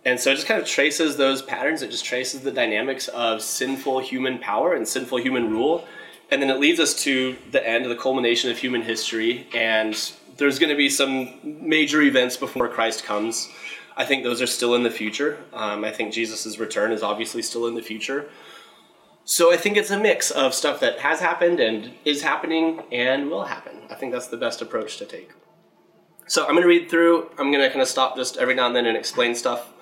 And 0.09 0.19
so 0.19 0.31
it 0.31 0.35
just 0.35 0.47
kind 0.47 0.61
of 0.61 0.67
traces 0.67 1.17
those 1.17 1.41
patterns, 1.41 1.81
it 1.81 1.91
just 1.91 2.05
traces 2.05 2.41
the 2.41 2.51
dynamics 2.51 3.07
of 3.09 3.41
sinful 3.41 3.99
human 3.99 4.39
power 4.39 4.73
and 4.73 4.87
sinful 4.87 5.19
human 5.19 5.49
rule. 5.49 5.85
And 6.31 6.41
then 6.41 6.49
it 6.49 6.59
leads 6.59 6.79
us 6.79 6.93
to 7.03 7.35
the 7.51 7.65
end, 7.67 7.85
the 7.85 7.95
culmination 7.95 8.51
of 8.51 8.57
human 8.57 8.81
history. 8.81 9.47
And 9.53 9.95
there's 10.37 10.59
going 10.59 10.69
to 10.69 10.75
be 10.75 10.89
some 10.89 11.39
major 11.43 12.01
events 12.01 12.37
before 12.37 12.67
Christ 12.67 13.03
comes 13.03 13.49
I 13.99 14.05
think 14.05 14.23
those 14.23 14.41
are 14.41 14.47
still 14.47 14.75
in 14.75 14.83
the 14.83 14.89
future. 14.89 15.43
Um, 15.51 15.83
I 15.83 15.91
think 15.91 16.13
Jesus' 16.13 16.57
return 16.57 16.93
is 16.93 17.03
obviously 17.03 17.41
still 17.41 17.67
in 17.67 17.75
the 17.75 17.81
future. 17.81 18.29
So 19.25 19.53
I 19.53 19.57
think 19.57 19.75
it's 19.75 19.91
a 19.91 19.99
mix 19.99 20.31
of 20.31 20.53
stuff 20.53 20.79
that 20.79 20.99
has 20.99 21.19
happened 21.19 21.59
and 21.59 21.91
is 22.05 22.21
happening 22.21 22.81
and 22.93 23.29
will 23.29 23.43
happen. 23.43 23.81
I 23.89 23.95
think 23.95 24.13
that's 24.13 24.27
the 24.27 24.37
best 24.37 24.61
approach 24.61 24.97
to 24.99 25.05
take. 25.05 25.31
So 26.27 26.43
I'm 26.43 26.51
going 26.51 26.61
to 26.61 26.67
read 26.69 26.89
through. 26.89 27.29
I'm 27.37 27.51
going 27.51 27.61
to 27.61 27.67
kind 27.67 27.81
of 27.81 27.89
stop 27.89 28.15
just 28.15 28.37
every 28.37 28.55
now 28.55 28.67
and 28.67 28.75
then 28.75 28.85
and 28.85 28.95
explain 28.95 29.35
stuff. 29.35 29.73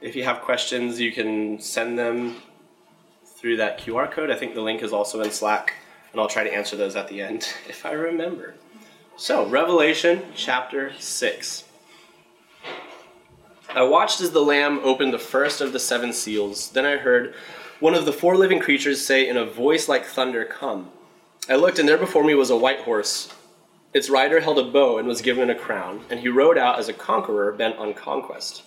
If 0.00 0.14
you 0.14 0.24
have 0.24 0.42
questions, 0.42 1.00
you 1.00 1.10
can 1.10 1.58
send 1.58 1.98
them 1.98 2.36
through 3.24 3.56
that 3.56 3.80
QR 3.80 4.10
code. 4.10 4.30
I 4.30 4.36
think 4.36 4.54
the 4.54 4.60
link 4.60 4.82
is 4.82 4.92
also 4.92 5.22
in 5.22 5.30
Slack, 5.30 5.72
and 6.12 6.20
I'll 6.20 6.28
try 6.28 6.44
to 6.44 6.52
answer 6.52 6.76
those 6.76 6.96
at 6.96 7.08
the 7.08 7.22
end 7.22 7.48
if 7.68 7.86
I 7.86 7.92
remember. 7.92 8.54
So, 9.16 9.46
Revelation 9.46 10.22
chapter 10.34 10.92
6. 10.98 11.64
I 13.74 13.82
watched 13.82 14.20
as 14.20 14.30
the 14.30 14.42
Lamb 14.42 14.80
opened 14.84 15.14
the 15.14 15.18
first 15.18 15.60
of 15.60 15.72
the 15.72 15.80
seven 15.80 16.12
seals. 16.12 16.70
Then 16.70 16.84
I 16.84 16.98
heard 16.98 17.34
one 17.80 17.94
of 17.94 18.04
the 18.04 18.12
four 18.12 18.36
living 18.36 18.58
creatures 18.58 19.04
say 19.04 19.26
in 19.26 19.36
a 19.36 19.44
voice 19.46 19.88
like 19.88 20.04
thunder, 20.04 20.44
Come. 20.44 20.90
I 21.48 21.56
looked, 21.56 21.78
and 21.78 21.88
there 21.88 21.98
before 21.98 22.24
me 22.24 22.34
was 22.34 22.50
a 22.50 22.56
white 22.56 22.80
horse. 22.80 23.32
Its 23.94 24.10
rider 24.10 24.40
held 24.40 24.58
a 24.58 24.64
bow 24.64 24.98
and 24.98 25.08
was 25.08 25.22
given 25.22 25.48
a 25.48 25.54
crown, 25.54 26.04
and 26.10 26.20
he 26.20 26.28
rode 26.28 26.58
out 26.58 26.78
as 26.78 26.88
a 26.88 26.92
conqueror 26.92 27.52
bent 27.52 27.76
on 27.76 27.94
conquest. 27.94 28.62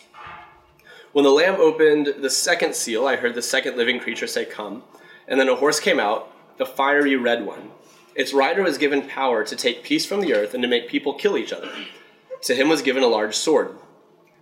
When 1.19 1.25
the 1.25 1.31
Lamb 1.31 1.55
opened 1.59 2.13
the 2.21 2.29
second 2.29 2.73
seal, 2.73 3.05
I 3.05 3.17
heard 3.17 3.35
the 3.35 3.41
second 3.41 3.75
living 3.75 3.99
creature 3.99 4.25
say, 4.25 4.45
Come. 4.45 4.83
And 5.27 5.38
then 5.38 5.49
a 5.49 5.55
horse 5.57 5.81
came 5.81 5.99
out, 5.99 6.31
the 6.57 6.65
fiery 6.65 7.17
red 7.17 7.45
one. 7.45 7.71
Its 8.15 8.31
rider 8.31 8.63
was 8.63 8.77
given 8.77 9.01
power 9.05 9.43
to 9.43 9.55
take 9.57 9.83
peace 9.83 10.05
from 10.05 10.21
the 10.21 10.33
earth 10.33 10.53
and 10.53 10.63
to 10.63 10.69
make 10.69 10.88
people 10.88 11.13
kill 11.13 11.38
each 11.38 11.51
other. 11.51 11.69
To 12.43 12.55
him 12.55 12.69
was 12.69 12.81
given 12.81 13.03
a 13.03 13.07
large 13.07 13.35
sword. 13.35 13.75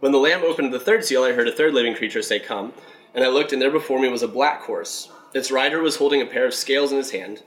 When 0.01 0.11
the 0.11 0.19
Lamb 0.19 0.43
opened 0.43 0.71
the 0.71 0.79
third 0.79 1.03
seal, 1.03 1.23
I 1.23 1.31
heard 1.31 1.47
a 1.47 1.51
third 1.51 1.73
living 1.73 1.95
creature 1.95 2.21
say, 2.21 2.39
Come. 2.39 2.73
And 3.15 3.23
I 3.23 3.29
looked, 3.29 3.51
and 3.51 3.59
there 3.59 3.71
before 3.71 3.99
me 3.99 4.09
was 4.09 4.21
a 4.21 4.27
black 4.27 4.61
horse. 4.61 5.09
Its 5.33 5.49
rider 5.49 5.81
was 5.81 5.95
holding 5.95 6.21
a 6.21 6.27
pair 6.27 6.45
of 6.45 6.53
scales 6.53 6.91
in 6.91 6.99
his 6.99 7.09
hand. 7.09 7.41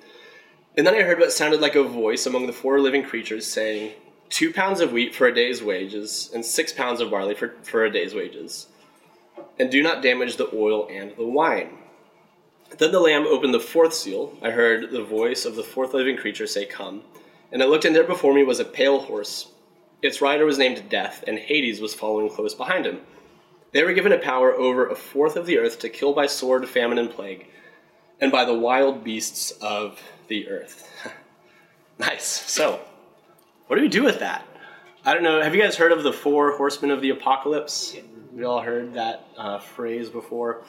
And 0.76 0.84
then 0.84 0.96
I 0.96 1.02
heard 1.02 1.20
what 1.20 1.32
sounded 1.32 1.60
like 1.60 1.76
a 1.76 1.84
voice 1.84 2.26
among 2.26 2.48
the 2.48 2.52
four 2.52 2.80
living 2.80 3.04
creatures 3.04 3.46
saying, 3.46 3.92
Two 4.28 4.52
pounds 4.52 4.80
of 4.80 4.90
wheat 4.90 5.14
for 5.14 5.28
a 5.28 5.32
day's 5.32 5.62
wages, 5.62 6.32
and 6.34 6.44
six 6.44 6.72
pounds 6.72 7.00
of 7.00 7.12
barley 7.12 7.36
for, 7.36 7.54
for 7.62 7.84
a 7.84 7.92
day's 7.92 8.12
wages. 8.12 8.66
And 9.60 9.70
do 9.70 9.82
not 9.82 10.02
damage 10.02 10.36
the 10.36 10.48
oil 10.54 10.88
and 10.90 11.14
the 11.18 11.26
wine. 11.26 11.76
Then 12.78 12.92
the 12.92 12.98
Lamb 12.98 13.26
opened 13.26 13.52
the 13.52 13.60
fourth 13.60 13.92
seal. 13.92 14.34
I 14.40 14.48
heard 14.50 14.90
the 14.90 15.04
voice 15.04 15.44
of 15.44 15.54
the 15.54 15.62
fourth 15.62 15.92
living 15.92 16.16
creature 16.16 16.46
say, 16.46 16.64
Come. 16.64 17.02
And 17.52 17.62
I 17.62 17.66
looked, 17.66 17.84
and 17.84 17.94
there 17.94 18.04
before 18.04 18.32
me 18.32 18.42
was 18.42 18.58
a 18.58 18.64
pale 18.64 19.00
horse. 19.00 19.48
Its 20.00 20.22
rider 20.22 20.46
was 20.46 20.56
named 20.56 20.88
Death, 20.88 21.24
and 21.26 21.38
Hades 21.38 21.78
was 21.78 21.92
following 21.92 22.30
close 22.30 22.54
behind 22.54 22.86
him. 22.86 23.00
They 23.72 23.84
were 23.84 23.92
given 23.92 24.12
a 24.12 24.18
power 24.18 24.54
over 24.54 24.88
a 24.88 24.94
fourth 24.94 25.36
of 25.36 25.44
the 25.44 25.58
earth 25.58 25.78
to 25.80 25.90
kill 25.90 26.14
by 26.14 26.24
sword, 26.24 26.66
famine, 26.66 26.96
and 26.96 27.10
plague, 27.10 27.46
and 28.18 28.32
by 28.32 28.46
the 28.46 28.54
wild 28.54 29.04
beasts 29.04 29.50
of 29.60 30.00
the 30.28 30.48
earth. 30.48 30.88
nice. 31.98 32.24
So, 32.24 32.80
what 33.66 33.76
do 33.76 33.82
we 33.82 33.88
do 33.88 34.04
with 34.04 34.20
that? 34.20 34.46
I 35.04 35.12
don't 35.12 35.22
know. 35.22 35.42
Have 35.42 35.54
you 35.54 35.60
guys 35.60 35.76
heard 35.76 35.92
of 35.92 36.02
the 36.02 36.14
four 36.14 36.56
horsemen 36.56 36.90
of 36.90 37.02
the 37.02 37.10
apocalypse? 37.10 37.94
We 38.40 38.46
all 38.46 38.62
heard 38.62 38.94
that 38.94 39.26
uh, 39.36 39.58
phrase 39.58 40.08
before. 40.08 40.62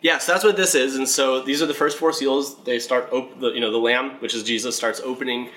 Yes, 0.00 0.26
that's 0.26 0.42
what 0.42 0.56
this 0.56 0.74
is. 0.74 0.96
And 0.96 1.08
so 1.08 1.40
these 1.40 1.62
are 1.62 1.66
the 1.66 1.72
first 1.72 1.96
four 1.96 2.12
seals. 2.12 2.60
They 2.64 2.80
start, 2.80 3.08
op- 3.12 3.38
the, 3.38 3.52
you 3.52 3.60
know, 3.60 3.70
the 3.70 3.78
Lamb, 3.78 4.20
which 4.20 4.34
is 4.34 4.42
Jesus, 4.42 4.74
starts 4.74 4.98
opening 4.98 5.50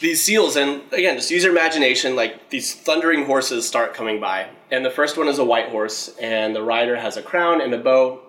these 0.00 0.22
seals. 0.22 0.56
And 0.56 0.90
again, 0.90 1.16
just 1.16 1.30
use 1.30 1.42
your 1.42 1.52
imagination. 1.52 2.16
Like 2.16 2.48
these 2.48 2.74
thundering 2.74 3.26
horses 3.26 3.68
start 3.68 3.92
coming 3.92 4.18
by, 4.18 4.48
and 4.70 4.82
the 4.82 4.88
first 4.88 5.18
one 5.18 5.28
is 5.28 5.38
a 5.38 5.44
white 5.44 5.68
horse, 5.68 6.16
and 6.18 6.56
the 6.56 6.62
rider 6.62 6.96
has 6.96 7.18
a 7.18 7.22
crown 7.22 7.60
and 7.60 7.74
a 7.74 7.78
bow. 7.78 8.22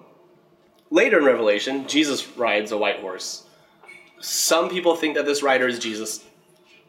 Later 0.89 1.19
in 1.19 1.23
Revelation, 1.23 1.87
Jesus 1.87 2.27
rides 2.35 2.73
a 2.73 2.77
white 2.77 2.99
horse. 2.99 3.47
Some 4.19 4.67
people 4.67 4.97
think 4.97 5.15
that 5.15 5.25
this 5.25 5.41
rider 5.41 5.69
is 5.69 5.79
Jesus. 5.79 6.25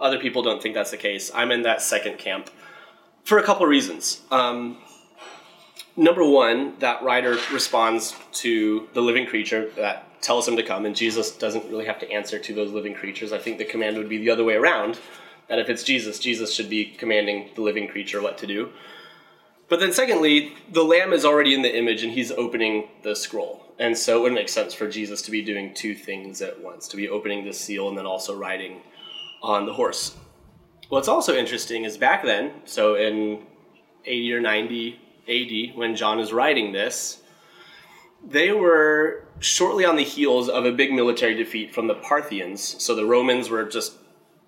Other 0.01 0.19
people 0.19 0.43
don't 0.43 0.61
think 0.61 0.75
that's 0.75 0.91
the 0.91 0.97
case. 0.97 1.31
I'm 1.33 1.53
in 1.53 1.63
that 1.63 1.81
second 1.81 2.19
camp 2.19 2.51
for 3.23 3.39
a 3.39 3.45
couple 3.45 3.65
reasons. 3.67 4.21
Um, 4.33 4.79
number 5.97 6.25
one, 6.27 6.75
that 6.81 7.03
rider 7.03 7.39
responds 7.53 8.15
to 8.33 8.89
the 8.95 9.01
living 9.01 9.27
creature 9.27 9.71
that 9.77 10.23
tells 10.23 10.49
him 10.49 10.57
to 10.57 10.63
come, 10.63 10.87
and 10.87 10.97
Jesus 10.97 11.31
doesn't 11.31 11.69
really 11.69 11.85
have 11.85 11.99
to 12.01 12.11
answer 12.11 12.39
to 12.39 12.55
those 12.55 12.73
living 12.73 12.95
creatures. 12.95 13.33
I 13.33 13.39
think 13.39 13.59
the 13.59 13.65
command 13.65 13.97
would 13.99 14.09
be 14.09 14.19
the 14.19 14.31
other 14.31 14.45
way 14.45 14.55
around 14.55 14.99
that 15.49 15.59
if 15.59 15.69
it's 15.69 15.85
Jesus, 15.85 16.19
Jesus 16.19 16.55
should 16.55 16.71
be 16.71 16.87
commanding 16.87 17.51
the 17.55 17.61
living 17.61 17.89
creature 17.89 18.23
what 18.23 18.39
to 18.39 18.47
do. 18.47 18.71
But 19.69 19.81
then, 19.81 19.93
secondly, 19.93 20.55
the 20.71 20.83
lamb 20.83 21.13
is 21.13 21.25
already 21.25 21.55
in 21.55 21.63
the 21.63 21.77
image 21.77 22.03
and 22.03 22.13
he's 22.13 22.31
opening 22.31 22.89
the 23.03 23.15
scroll. 23.15 23.63
And 23.79 23.97
so 23.97 24.19
it 24.19 24.23
would 24.23 24.33
make 24.33 24.49
sense 24.49 24.73
for 24.73 24.89
Jesus 24.89 25.21
to 25.23 25.31
be 25.31 25.43
doing 25.43 25.75
two 25.75 25.95
things 25.95 26.41
at 26.43 26.63
once 26.63 26.87
to 26.89 26.97
be 26.97 27.09
opening 27.09 27.45
the 27.45 27.53
seal 27.53 27.89
and 27.89 27.99
then 27.99 28.07
also 28.07 28.37
riding 28.37 28.83
on 29.43 29.67
the 29.67 29.73
horse. 29.73 30.17
What's 30.89 31.09
also 31.09 31.35
interesting 31.35 31.85
is 31.85 31.99
back 31.99 32.25
then, 32.25 32.53
so 32.67 32.95
in 32.95 33.47
80 34.05 34.33
or 34.35 34.41
90 34.41 35.01
AD, 35.29 35.77
when 35.77 35.97
John 35.97 36.21
is 36.21 36.33
writing 36.33 36.73
this, 36.73 37.23
they 38.27 38.53
were 38.53 39.27
shortly 39.41 39.85
on 39.85 39.97
the 39.97 40.05
heels 40.05 40.49
of 40.49 40.65
a 40.65 40.73
big 40.73 40.93
military 40.93 41.35
defeat 41.35 41.75
from 41.75 41.87
the 41.87 41.95
Parthians. 41.95 42.83
So 42.83 42.95
the 42.95 43.05
Romans 43.05 43.51
were 43.51 43.65
just 43.65 43.95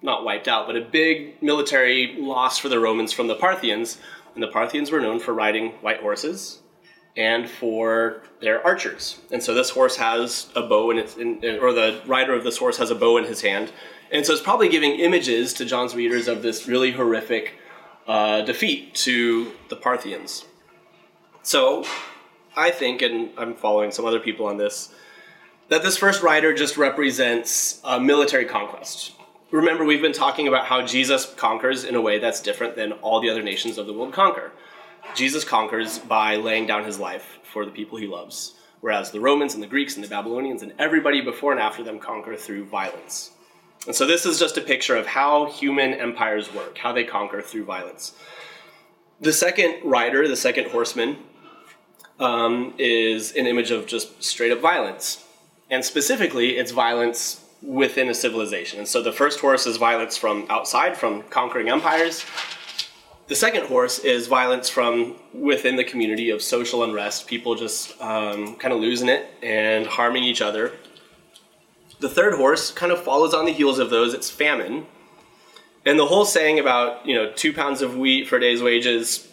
not 0.02 0.25
wiped 0.25 0.49
out, 0.49 0.66
but 0.66 0.76
a 0.76 0.80
big 0.80 1.42
military 1.42 2.16
loss 2.18 2.59
for 2.59 2.68
the 2.68 2.78
Romans 2.78 3.12
from 3.12 3.26
the 3.26 3.35
Parthians. 3.35 3.99
And 4.35 4.42
the 4.42 4.49
Parthians 4.49 4.90
were 4.90 5.00
known 5.00 5.18
for 5.18 5.33
riding 5.33 5.73
white 5.80 6.00
horses 6.00 6.61
and 7.16 7.49
for 7.49 8.23
their 8.40 8.64
archers. 8.64 9.18
And 9.30 9.42
so 9.42 9.54
this 9.54 9.71
horse 9.71 9.97
has 9.97 10.50
a 10.54 10.62
bow 10.62 10.90
in 10.90 10.99
its, 10.99 11.16
in, 11.16 11.42
or 11.61 11.73
the 11.73 12.02
rider 12.06 12.35
of 12.35 12.45
this 12.45 12.59
horse 12.59 12.76
has 12.76 12.90
a 12.90 12.95
bow 12.95 13.16
in 13.16 13.25
his 13.25 13.40
hand. 13.40 13.73
And 14.12 14.25
so 14.25 14.33
it's 14.33 14.42
probably 14.42 14.68
giving 14.68 14.92
images 14.92 15.54
to 15.54 15.64
John's 15.64 15.95
readers 15.95 16.28
of 16.28 16.42
this 16.42 16.68
really 16.68 16.92
horrific 16.92 17.54
uh, 18.06 18.42
defeat 18.42 18.95
to 18.95 19.52
the 19.68 19.76
Parthians. 19.76 20.45
So 21.46 21.84
I 22.56 22.72
think, 22.72 23.02
and 23.02 23.30
I'm 23.38 23.54
following 23.54 23.92
some 23.92 24.04
other 24.04 24.18
people 24.18 24.46
on 24.46 24.56
this, 24.56 24.92
that 25.68 25.84
this 25.84 25.96
first 25.96 26.20
rider 26.20 26.52
just 26.52 26.76
represents 26.76 27.80
a 27.84 28.00
military 28.00 28.46
conquest. 28.46 29.12
Remember, 29.52 29.84
we've 29.84 30.02
been 30.02 30.12
talking 30.12 30.48
about 30.48 30.66
how 30.66 30.84
Jesus 30.84 31.32
conquers 31.36 31.84
in 31.84 31.94
a 31.94 32.00
way 32.00 32.18
that's 32.18 32.40
different 32.40 32.74
than 32.74 32.90
all 32.94 33.20
the 33.20 33.30
other 33.30 33.44
nations 33.44 33.78
of 33.78 33.86
the 33.86 33.92
world 33.92 34.12
conquer. 34.12 34.50
Jesus 35.14 35.44
conquers 35.44 36.00
by 36.00 36.34
laying 36.34 36.66
down 36.66 36.82
his 36.82 36.98
life 36.98 37.38
for 37.44 37.64
the 37.64 37.70
people 37.70 37.96
he 37.96 38.08
loves, 38.08 38.54
whereas 38.80 39.12
the 39.12 39.20
Romans 39.20 39.54
and 39.54 39.62
the 39.62 39.68
Greeks 39.68 39.94
and 39.94 40.02
the 40.02 40.08
Babylonians 40.08 40.62
and 40.62 40.72
everybody 40.80 41.20
before 41.20 41.52
and 41.52 41.60
after 41.60 41.84
them 41.84 42.00
conquer 42.00 42.34
through 42.34 42.64
violence. 42.64 43.30
And 43.86 43.94
so 43.94 44.04
this 44.04 44.26
is 44.26 44.40
just 44.40 44.58
a 44.58 44.62
picture 44.62 44.96
of 44.96 45.06
how 45.06 45.46
human 45.46 45.94
empires 45.94 46.52
work, 46.52 46.76
how 46.76 46.92
they 46.92 47.04
conquer 47.04 47.40
through 47.40 47.66
violence. 47.66 48.16
The 49.20 49.32
second 49.32 49.88
rider, 49.88 50.26
the 50.26 50.34
second 50.34 50.72
horseman, 50.72 51.18
um, 52.18 52.75
is 52.78 53.35
an 53.37 53.46
image 53.46 53.70
of 53.70 53.87
just 53.87 54.23
straight 54.23 54.52
up 54.52 54.61
violence. 54.61 55.25
And 55.70 55.85
specifically, 55.85 56.56
it's 56.56 56.70
violence 56.70 57.44
within 57.62 58.08
a 58.08 58.14
civilization. 58.14 58.78
And 58.78 58.88
so 58.88 59.02
the 59.02 59.12
first 59.12 59.40
horse 59.40 59.66
is 59.66 59.76
violence 59.76 60.16
from 60.16 60.46
outside, 60.49 60.96
from 60.96 61.23
conquering 61.25 61.68
empires. 61.68 62.25
The 63.28 63.35
second 63.35 63.66
horse 63.66 63.99
is 63.99 64.28
violence 64.28 64.68
from 64.68 65.16
within 65.35 65.75
the 65.75 65.82
community 65.82 66.30
of 66.30 66.40
social 66.42 66.85
unrest, 66.85 67.26
people 67.26 67.56
just 67.56 68.00
um, 68.00 68.54
kind 68.56 68.73
of 68.73 68.80
losing 68.80 69.08
it 69.08 69.28
and 69.42 69.85
harming 69.87 70.23
each 70.23 70.40
other. 70.40 70.73
The 71.99 72.08
third 72.08 72.35
horse 72.35 72.70
kind 72.70 72.92
of 72.92 73.02
follows 73.02 73.35
on 73.35 73.46
the 73.46 73.52
heels 73.52 73.80
of 73.80 73.90
those. 73.90 74.14
It's 74.14 74.30
famine. 74.30 74.87
And 75.85 75.99
the 75.99 76.06
whole 76.06 76.25
saying 76.25 76.61
about, 76.61 77.04
you 77.06 77.14
know, 77.14 77.32
two 77.32 77.52
pounds 77.52 77.82
of 77.82 77.96
wheat 77.96 78.28
for 78.28 78.37
a 78.37 78.40
day's 78.40 78.62
wages, 78.62 79.26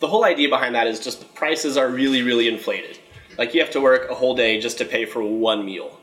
the 0.00 0.08
whole 0.08 0.24
idea 0.24 0.48
behind 0.48 0.74
that 0.74 0.86
is 0.86 0.98
just 0.98 1.20
the 1.20 1.26
prices 1.26 1.76
are 1.76 1.88
really, 1.88 2.22
really 2.22 2.48
inflated. 2.48 2.98
Like 3.38 3.54
you 3.54 3.60
have 3.60 3.70
to 3.70 3.80
work 3.80 4.10
a 4.10 4.14
whole 4.14 4.34
day 4.34 4.60
just 4.60 4.78
to 4.78 4.84
pay 4.84 5.04
for 5.04 5.22
one 5.22 5.64
meal. 5.64 5.98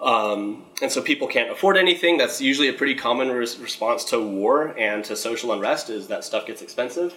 Um, 0.00 0.64
and 0.80 0.90
so 0.90 1.02
people 1.02 1.26
can't 1.26 1.50
afford 1.50 1.76
anything. 1.76 2.18
That's 2.18 2.40
usually 2.40 2.68
a 2.68 2.72
pretty 2.72 2.94
common 2.94 3.30
res- 3.30 3.58
response 3.58 4.04
to 4.04 4.20
war 4.20 4.76
and 4.78 5.04
to 5.04 5.16
social 5.16 5.52
unrest 5.52 5.90
is 5.90 6.08
that 6.08 6.24
stuff 6.24 6.46
gets 6.46 6.62
expensive. 6.62 7.16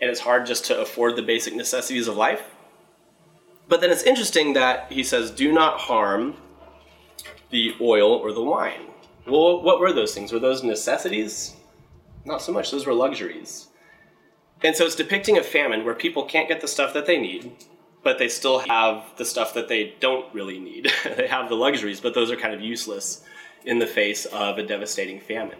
And 0.00 0.10
it's 0.10 0.20
hard 0.20 0.46
just 0.46 0.64
to 0.66 0.80
afford 0.80 1.16
the 1.16 1.22
basic 1.22 1.54
necessities 1.54 2.08
of 2.08 2.16
life. 2.16 2.42
But 3.68 3.80
then 3.80 3.90
it's 3.90 4.02
interesting 4.02 4.54
that 4.54 4.90
he 4.90 5.04
says, 5.04 5.30
do 5.30 5.52
not 5.52 5.78
harm 5.78 6.36
the 7.50 7.74
oil 7.80 8.12
or 8.12 8.32
the 8.32 8.42
wine. 8.42 8.86
Well, 9.26 9.62
what 9.62 9.78
were 9.78 9.92
those 9.92 10.14
things? 10.14 10.32
Were 10.32 10.38
those 10.38 10.64
necessities? 10.64 11.54
Not 12.24 12.42
so 12.42 12.52
much. 12.52 12.70
Those 12.70 12.86
were 12.86 12.94
luxuries. 12.94 13.68
And 14.62 14.76
so 14.76 14.84
it's 14.84 14.94
depicting 14.94 15.38
a 15.38 15.42
famine 15.42 15.84
where 15.84 15.94
people 15.94 16.24
can't 16.24 16.48
get 16.48 16.60
the 16.60 16.68
stuff 16.68 16.92
that 16.94 17.06
they 17.06 17.18
need, 17.18 17.52
but 18.02 18.18
they 18.18 18.28
still 18.28 18.58
have 18.60 19.04
the 19.16 19.24
stuff 19.24 19.54
that 19.54 19.68
they 19.68 19.94
don't 20.00 20.32
really 20.34 20.58
need. 20.58 20.90
they 21.16 21.26
have 21.26 21.48
the 21.48 21.54
luxuries, 21.54 22.00
but 22.00 22.14
those 22.14 22.30
are 22.30 22.36
kind 22.36 22.54
of 22.54 22.60
useless 22.60 23.24
in 23.64 23.78
the 23.78 23.86
face 23.86 24.26
of 24.26 24.58
a 24.58 24.66
devastating 24.66 25.20
famine. 25.20 25.58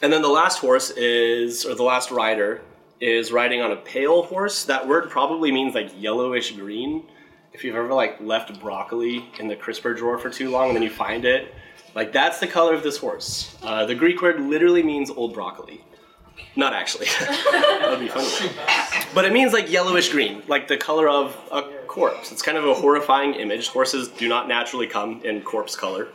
And 0.00 0.12
then 0.12 0.22
the 0.22 0.28
last 0.28 0.58
horse 0.58 0.90
is, 0.90 1.64
or 1.64 1.74
the 1.74 1.82
last 1.82 2.10
rider, 2.10 2.62
is 3.00 3.32
riding 3.32 3.60
on 3.60 3.72
a 3.72 3.76
pale 3.76 4.22
horse. 4.22 4.64
That 4.64 4.86
word 4.86 5.10
probably 5.10 5.50
means 5.50 5.74
like 5.74 5.90
yellowish 5.96 6.52
green. 6.52 7.04
If 7.52 7.64
you've 7.64 7.76
ever 7.76 7.92
like 7.92 8.20
left 8.20 8.60
broccoli 8.60 9.30
in 9.38 9.48
the 9.48 9.56
crisper 9.56 9.94
drawer 9.94 10.18
for 10.18 10.30
too 10.30 10.50
long 10.50 10.68
and 10.68 10.76
then 10.76 10.82
you 10.82 10.90
find 10.90 11.24
it, 11.24 11.54
like 11.94 12.12
that's 12.12 12.38
the 12.38 12.46
color 12.46 12.74
of 12.74 12.82
this 12.82 12.98
horse. 12.98 13.56
Uh, 13.62 13.84
the 13.86 13.94
Greek 13.94 14.22
word 14.22 14.40
literally 14.40 14.82
means 14.82 15.10
old 15.10 15.34
broccoli. 15.34 15.84
Not 16.56 16.74
actually. 16.74 17.06
that 17.20 17.86
would 17.90 18.00
be 18.00 18.08
funny. 18.08 18.28
But 19.14 19.24
it 19.24 19.32
means 19.32 19.52
like 19.52 19.70
yellowish 19.70 20.10
green, 20.10 20.42
like 20.48 20.66
the 20.68 20.76
color 20.76 21.08
of 21.08 21.36
a 21.52 21.62
corpse. 21.86 22.32
It's 22.32 22.42
kind 22.42 22.58
of 22.58 22.66
a 22.66 22.74
horrifying 22.74 23.34
image. 23.34 23.68
Horses 23.68 24.08
do 24.08 24.28
not 24.28 24.48
naturally 24.48 24.86
come 24.86 25.22
in 25.24 25.42
corpse 25.42 25.76
color. 25.76 26.08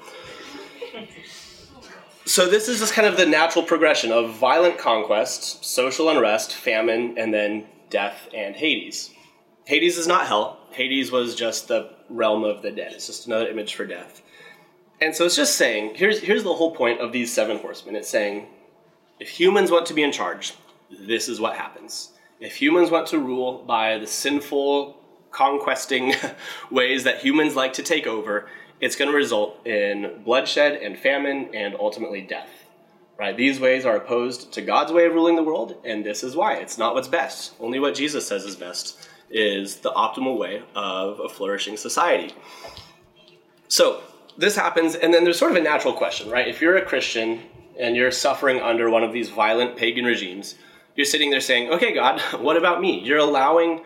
So 2.25 2.49
this 2.49 2.69
is 2.69 2.79
just 2.79 2.93
kind 2.93 3.07
of 3.07 3.17
the 3.17 3.25
natural 3.25 3.65
progression 3.65 4.11
of 4.11 4.35
violent 4.35 4.77
conquest, 4.77 5.65
social 5.65 6.09
unrest, 6.09 6.53
famine, 6.53 7.17
and 7.17 7.33
then 7.33 7.65
death 7.89 8.29
and 8.33 8.55
Hades. 8.55 9.11
Hades 9.65 9.97
is 9.97 10.07
not 10.07 10.27
hell. 10.27 10.59
Hades 10.71 11.11
was 11.11 11.35
just 11.35 11.67
the 11.67 11.89
realm 12.09 12.43
of 12.43 12.61
the 12.61 12.71
dead. 12.71 12.93
It's 12.93 13.07
just 13.07 13.27
another 13.27 13.47
image 13.47 13.75
for 13.75 13.85
death. 13.85 14.21
And 15.01 15.15
so 15.15 15.25
it's 15.25 15.35
just 15.35 15.55
saying 15.55 15.95
here's, 15.95 16.19
here's 16.19 16.43
the 16.43 16.53
whole 16.53 16.75
point 16.75 17.01
of 17.01 17.11
these 17.11 17.31
seven 17.31 17.57
horsemen. 17.57 17.95
It's 17.95 18.09
saying 18.09 18.47
if 19.19 19.29
humans 19.29 19.71
want 19.71 19.85
to 19.87 19.93
be 19.93 20.03
in 20.03 20.11
charge, 20.11 20.53
this 20.89 21.27
is 21.27 21.39
what 21.39 21.55
happens. 21.55 22.09
If 22.39 22.55
humans 22.55 22.91
want 22.91 23.07
to 23.07 23.19
rule 23.19 23.63
by 23.65 23.97
the 23.99 24.07
sinful, 24.07 24.97
conquesting 25.31 26.13
ways 26.71 27.03
that 27.03 27.19
humans 27.19 27.55
like 27.55 27.73
to 27.73 27.83
take 27.83 28.07
over, 28.07 28.47
it's 28.79 28.95
going 28.95 29.09
to 29.09 29.15
result 29.15 29.65
in 29.65 30.21
bloodshed 30.23 30.73
and 30.73 30.97
famine 30.97 31.49
and 31.53 31.75
ultimately 31.79 32.21
death. 32.21 32.49
Right? 33.17 33.37
These 33.37 33.59
ways 33.59 33.85
are 33.85 33.95
opposed 33.95 34.51
to 34.53 34.61
God's 34.61 34.91
way 34.91 35.05
of 35.05 35.13
ruling 35.13 35.35
the 35.35 35.43
world, 35.43 35.77
and 35.85 36.03
this 36.03 36.23
is 36.23 36.35
why. 36.35 36.55
It's 36.55 36.77
not 36.77 36.95
what's 36.95 37.07
best. 37.07 37.53
Only 37.59 37.79
what 37.79 37.95
Jesus 37.95 38.27
says 38.27 38.43
is 38.43 38.55
best 38.55 39.07
is 39.29 39.77
the 39.77 39.91
optimal 39.91 40.37
way 40.37 40.63
of 40.75 41.19
a 41.19 41.29
flourishing 41.29 41.77
society. 41.77 42.33
So, 43.67 44.01
this 44.37 44.55
happens, 44.55 44.95
and 44.95 45.13
then 45.13 45.23
there's 45.23 45.37
sort 45.37 45.51
of 45.51 45.57
a 45.57 45.61
natural 45.61 45.93
question, 45.93 46.29
right? 46.29 46.47
If 46.47 46.59
you're 46.59 46.75
a 46.75 46.83
Christian 46.83 47.43
and 47.79 47.95
you're 47.95 48.11
suffering 48.11 48.59
under 48.59 48.89
one 48.89 49.03
of 49.03 49.13
these 49.13 49.29
violent 49.29 49.77
pagan 49.77 50.05
regimes, 50.05 50.55
you're 50.95 51.05
sitting 51.05 51.29
there 51.29 51.41
saying, 51.41 51.69
okay, 51.71 51.93
God, 51.93 52.21
what 52.39 52.57
about 52.57 52.81
me? 52.81 52.99
You're 52.99 53.19
allowing 53.19 53.81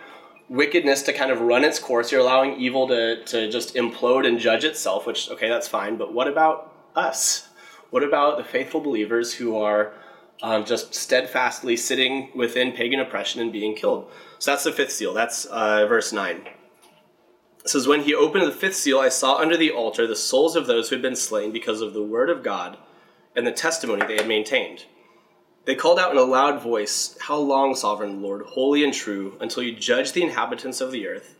wickedness 0.49 1.03
to 1.03 1.13
kind 1.13 1.31
of 1.31 1.41
run 1.41 1.63
its 1.63 1.79
course. 1.79 2.11
You're 2.11 2.21
allowing 2.21 2.59
evil 2.59 2.87
to, 2.87 3.23
to 3.25 3.49
just 3.49 3.75
implode 3.75 4.27
and 4.27 4.39
judge 4.39 4.63
itself, 4.63 5.05
which, 5.05 5.29
okay, 5.29 5.49
that's 5.49 5.67
fine. 5.67 5.97
But 5.97 6.13
what 6.13 6.27
about 6.27 6.73
us? 6.95 7.47
What 7.89 8.03
about 8.03 8.37
the 8.37 8.43
faithful 8.43 8.81
believers 8.81 9.33
who 9.33 9.57
are 9.57 9.93
um, 10.41 10.65
just 10.65 10.93
steadfastly 10.93 11.77
sitting 11.77 12.29
within 12.35 12.71
pagan 12.73 12.99
oppression 12.99 13.41
and 13.41 13.51
being 13.51 13.75
killed? 13.75 14.09
So 14.39 14.51
that's 14.51 14.63
the 14.63 14.71
fifth 14.71 14.91
seal. 14.91 15.13
That's 15.13 15.45
uh, 15.45 15.85
verse 15.87 16.11
9. 16.11 16.47
It 17.63 17.69
says, 17.69 17.87
When 17.87 18.01
he 18.01 18.13
opened 18.13 18.45
the 18.45 18.51
fifth 18.51 18.75
seal, 18.75 18.99
I 18.99 19.09
saw 19.09 19.37
under 19.37 19.57
the 19.57 19.71
altar 19.71 20.05
the 20.05 20.15
souls 20.15 20.55
of 20.55 20.67
those 20.67 20.89
who 20.89 20.95
had 20.95 21.01
been 21.01 21.15
slain 21.15 21.51
because 21.51 21.81
of 21.81 21.93
the 21.93 22.03
word 22.03 22.29
of 22.29 22.43
God 22.43 22.77
and 23.37 23.45
the 23.45 23.51
testimony 23.51 24.03
they 24.05 24.17
had 24.17 24.27
maintained. 24.27 24.85
They 25.65 25.75
called 25.75 25.99
out 25.99 26.11
in 26.11 26.17
a 26.17 26.23
loud 26.23 26.61
voice, 26.61 27.15
How 27.21 27.37
long, 27.37 27.75
sovereign 27.75 28.21
Lord, 28.21 28.41
holy 28.41 28.83
and 28.83 28.93
true, 28.93 29.37
until 29.39 29.61
you 29.61 29.75
judge 29.75 30.11
the 30.11 30.23
inhabitants 30.23 30.81
of 30.81 30.91
the 30.91 31.07
earth 31.07 31.35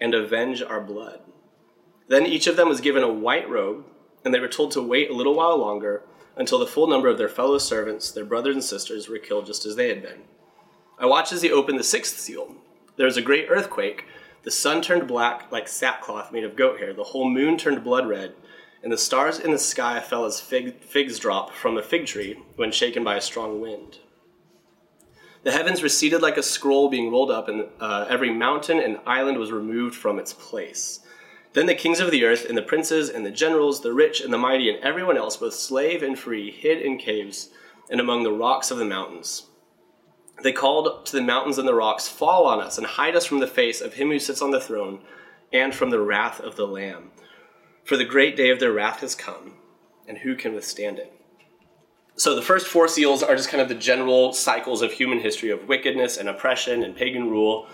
and 0.00 0.14
avenge 0.14 0.62
our 0.62 0.80
blood? 0.80 1.20
Then 2.08 2.24
each 2.24 2.46
of 2.46 2.56
them 2.56 2.68
was 2.68 2.80
given 2.80 3.02
a 3.02 3.12
white 3.12 3.48
robe, 3.50 3.84
and 4.24 4.32
they 4.32 4.40
were 4.40 4.48
told 4.48 4.72
to 4.72 4.82
wait 4.82 5.10
a 5.10 5.14
little 5.14 5.34
while 5.34 5.58
longer 5.58 6.02
until 6.36 6.58
the 6.58 6.66
full 6.66 6.86
number 6.86 7.08
of 7.08 7.18
their 7.18 7.28
fellow 7.28 7.58
servants, 7.58 8.10
their 8.10 8.24
brothers 8.24 8.54
and 8.54 8.64
sisters, 8.64 9.08
were 9.08 9.18
killed 9.18 9.44
just 9.44 9.66
as 9.66 9.76
they 9.76 9.88
had 9.88 10.00
been. 10.00 10.22
I 10.98 11.04
watched 11.04 11.32
as 11.32 11.42
he 11.42 11.52
opened 11.52 11.78
the 11.78 11.84
sixth 11.84 12.18
seal. 12.18 12.54
There 12.96 13.06
was 13.06 13.18
a 13.18 13.22
great 13.22 13.48
earthquake. 13.50 14.06
The 14.42 14.50
sun 14.50 14.80
turned 14.80 15.06
black 15.06 15.52
like 15.52 15.68
sackcloth 15.68 16.32
made 16.32 16.44
of 16.44 16.56
goat 16.56 16.78
hair. 16.78 16.94
The 16.94 17.04
whole 17.04 17.28
moon 17.28 17.58
turned 17.58 17.84
blood 17.84 18.08
red 18.08 18.34
and 18.82 18.92
the 18.92 18.98
stars 18.98 19.38
in 19.38 19.50
the 19.50 19.58
sky 19.58 20.00
fell 20.00 20.24
as 20.24 20.40
fig, 20.40 20.82
figs 20.82 21.18
drop 21.18 21.52
from 21.52 21.76
a 21.76 21.82
fig 21.82 22.06
tree 22.06 22.38
when 22.56 22.72
shaken 22.72 23.04
by 23.04 23.16
a 23.16 23.20
strong 23.20 23.60
wind. 23.60 23.98
The 25.44 25.52
heavens 25.52 25.82
receded 25.82 26.22
like 26.22 26.36
a 26.36 26.42
scroll 26.42 26.88
being 26.88 27.10
rolled 27.10 27.30
up, 27.30 27.48
and 27.48 27.66
uh, 27.80 28.06
every 28.08 28.32
mountain 28.32 28.78
and 28.78 28.98
island 29.06 29.38
was 29.38 29.50
removed 29.50 29.94
from 29.94 30.18
its 30.18 30.32
place. 30.32 31.00
Then 31.52 31.66
the 31.66 31.74
kings 31.74 32.00
of 32.00 32.10
the 32.10 32.24
earth, 32.24 32.46
and 32.48 32.56
the 32.56 32.62
princes, 32.62 33.10
and 33.10 33.26
the 33.26 33.30
generals, 33.30 33.82
the 33.82 33.92
rich 33.92 34.20
and 34.20 34.32
the 34.32 34.38
mighty, 34.38 34.70
and 34.70 34.82
everyone 34.82 35.16
else, 35.16 35.36
both 35.36 35.54
slave 35.54 36.02
and 36.02 36.18
free, 36.18 36.50
hid 36.50 36.80
in 36.80 36.96
caves 36.96 37.50
and 37.90 38.00
among 38.00 38.22
the 38.22 38.32
rocks 38.32 38.70
of 38.70 38.78
the 38.78 38.84
mountains. 38.84 39.48
They 40.42 40.52
called 40.52 41.04
to 41.06 41.12
the 41.12 41.22
mountains 41.22 41.58
and 41.58 41.68
the 41.68 41.74
rocks, 41.74 42.08
Fall 42.08 42.46
on 42.46 42.60
us, 42.60 42.78
and 42.78 42.86
hide 42.86 43.14
us 43.14 43.26
from 43.26 43.40
the 43.40 43.46
face 43.46 43.80
of 43.80 43.94
him 43.94 44.08
who 44.08 44.18
sits 44.18 44.40
on 44.40 44.50
the 44.50 44.60
throne, 44.60 45.00
and 45.52 45.74
from 45.74 45.90
the 45.90 46.00
wrath 46.00 46.40
of 46.40 46.56
the 46.56 46.66
Lamb. 46.66 47.10
For 47.84 47.96
the 47.96 48.04
great 48.04 48.36
day 48.36 48.50
of 48.50 48.60
their 48.60 48.72
wrath 48.72 49.00
has 49.00 49.14
come, 49.16 49.54
and 50.06 50.18
who 50.18 50.36
can 50.36 50.54
withstand 50.54 50.98
it? 51.00 51.12
So 52.14 52.36
the 52.36 52.42
first 52.42 52.68
four 52.68 52.86
seals 52.86 53.22
are 53.22 53.34
just 53.34 53.48
kind 53.48 53.60
of 53.60 53.68
the 53.68 53.74
general 53.74 54.32
cycles 54.32 54.82
of 54.82 54.92
human 54.92 55.18
history 55.18 55.50
of 55.50 55.66
wickedness 55.66 56.16
and 56.16 56.28
oppression 56.28 56.84
and 56.84 56.94
pagan 56.94 57.28
rule. 57.28 57.66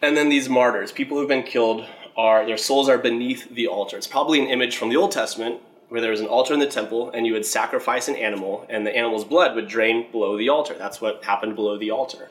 And 0.00 0.16
then 0.16 0.30
these 0.30 0.48
martyrs, 0.48 0.92
people 0.92 1.18
who've 1.18 1.28
been 1.28 1.42
killed, 1.42 1.84
are 2.16 2.46
their 2.46 2.56
souls 2.56 2.88
are 2.88 2.96
beneath 2.96 3.54
the 3.54 3.66
altar. 3.66 3.98
It's 3.98 4.06
probably 4.06 4.40
an 4.40 4.48
image 4.48 4.76
from 4.76 4.88
the 4.88 4.96
Old 4.96 5.12
Testament 5.12 5.60
where 5.88 6.00
there 6.00 6.10
was 6.10 6.20
an 6.20 6.26
altar 6.26 6.54
in 6.54 6.60
the 6.60 6.66
temple 6.66 7.10
and 7.10 7.26
you 7.26 7.34
would 7.34 7.44
sacrifice 7.44 8.08
an 8.08 8.16
animal 8.16 8.66
and 8.70 8.86
the 8.86 8.96
animal's 8.96 9.24
blood 9.24 9.54
would 9.54 9.68
drain 9.68 10.10
below 10.10 10.38
the 10.38 10.48
altar. 10.48 10.74
That's 10.78 11.00
what 11.00 11.22
happened 11.22 11.54
below 11.54 11.76
the 11.76 11.90
altar. 11.90 12.30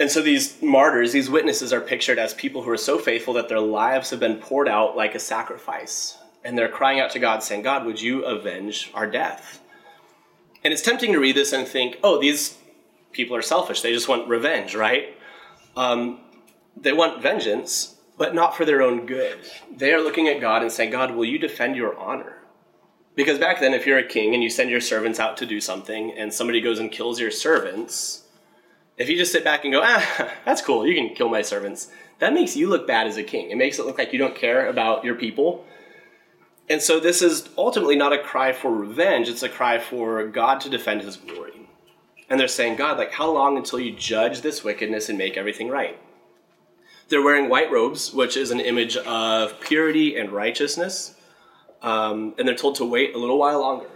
And 0.00 0.10
so 0.10 0.22
these 0.22 0.60
martyrs, 0.62 1.12
these 1.12 1.28
witnesses, 1.28 1.74
are 1.74 1.80
pictured 1.82 2.18
as 2.18 2.32
people 2.32 2.62
who 2.62 2.70
are 2.70 2.78
so 2.78 2.98
faithful 2.98 3.34
that 3.34 3.50
their 3.50 3.60
lives 3.60 4.08
have 4.08 4.18
been 4.18 4.38
poured 4.38 4.66
out 4.66 4.96
like 4.96 5.14
a 5.14 5.18
sacrifice. 5.18 6.16
And 6.42 6.56
they're 6.56 6.70
crying 6.70 7.00
out 7.00 7.10
to 7.10 7.18
God, 7.18 7.42
saying, 7.42 7.62
God, 7.62 7.84
would 7.84 8.00
you 8.00 8.24
avenge 8.24 8.90
our 8.94 9.06
death? 9.06 9.60
And 10.64 10.72
it's 10.72 10.80
tempting 10.80 11.12
to 11.12 11.18
read 11.18 11.36
this 11.36 11.52
and 11.52 11.68
think, 11.68 11.98
oh, 12.02 12.18
these 12.18 12.56
people 13.12 13.36
are 13.36 13.42
selfish. 13.42 13.82
They 13.82 13.92
just 13.92 14.08
want 14.08 14.26
revenge, 14.26 14.74
right? 14.74 15.14
Um, 15.76 16.20
they 16.74 16.94
want 16.94 17.20
vengeance, 17.20 17.96
but 18.16 18.34
not 18.34 18.56
for 18.56 18.64
their 18.64 18.80
own 18.80 19.04
good. 19.04 19.38
They 19.70 19.92
are 19.92 20.00
looking 20.00 20.28
at 20.28 20.40
God 20.40 20.62
and 20.62 20.72
saying, 20.72 20.92
God, 20.92 21.14
will 21.14 21.26
you 21.26 21.38
defend 21.38 21.76
your 21.76 21.94
honor? 21.98 22.38
Because 23.16 23.38
back 23.38 23.60
then, 23.60 23.74
if 23.74 23.86
you're 23.86 23.98
a 23.98 24.06
king 24.06 24.32
and 24.32 24.42
you 24.42 24.48
send 24.48 24.70
your 24.70 24.80
servants 24.80 25.20
out 25.20 25.36
to 25.38 25.46
do 25.46 25.60
something 25.60 26.12
and 26.12 26.32
somebody 26.32 26.62
goes 26.62 26.78
and 26.78 26.90
kills 26.90 27.20
your 27.20 27.30
servants, 27.30 28.22
if 29.00 29.08
you 29.08 29.16
just 29.16 29.32
sit 29.32 29.42
back 29.42 29.64
and 29.64 29.72
go, 29.72 29.80
ah, 29.82 30.30
that's 30.44 30.60
cool, 30.60 30.86
you 30.86 30.94
can 30.94 31.14
kill 31.14 31.30
my 31.30 31.40
servants, 31.40 31.88
that 32.18 32.34
makes 32.34 32.54
you 32.54 32.68
look 32.68 32.86
bad 32.86 33.06
as 33.06 33.16
a 33.16 33.22
king. 33.22 33.50
It 33.50 33.56
makes 33.56 33.78
it 33.78 33.86
look 33.86 33.96
like 33.96 34.12
you 34.12 34.18
don't 34.18 34.36
care 34.36 34.68
about 34.68 35.04
your 35.04 35.14
people. 35.14 35.64
And 36.68 36.82
so 36.82 37.00
this 37.00 37.22
is 37.22 37.48
ultimately 37.56 37.96
not 37.96 38.12
a 38.12 38.18
cry 38.18 38.52
for 38.52 38.70
revenge, 38.70 39.28
it's 39.28 39.42
a 39.42 39.48
cry 39.48 39.78
for 39.78 40.26
God 40.26 40.60
to 40.60 40.68
defend 40.68 41.00
his 41.00 41.16
glory. 41.16 41.68
And 42.28 42.38
they're 42.38 42.46
saying, 42.46 42.76
God, 42.76 42.98
like, 42.98 43.12
how 43.12 43.30
long 43.30 43.56
until 43.56 43.80
you 43.80 43.96
judge 43.96 44.42
this 44.42 44.62
wickedness 44.62 45.08
and 45.08 45.16
make 45.16 45.36
everything 45.36 45.68
right? 45.68 45.98
They're 47.08 47.22
wearing 47.22 47.48
white 47.48 47.72
robes, 47.72 48.12
which 48.12 48.36
is 48.36 48.50
an 48.50 48.60
image 48.60 48.98
of 48.98 49.58
purity 49.60 50.16
and 50.16 50.30
righteousness. 50.30 51.16
Um, 51.82 52.34
and 52.38 52.46
they're 52.46 52.54
told 52.54 52.76
to 52.76 52.84
wait 52.84 53.14
a 53.14 53.18
little 53.18 53.38
while 53.38 53.60
longer. 53.60 53.90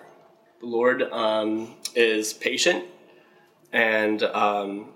The 0.61 0.67
Lord 0.67 1.03
um, 1.03 1.75
is 1.95 2.33
patient 2.33 2.87
and 3.75 4.23
um, 4.23 4.94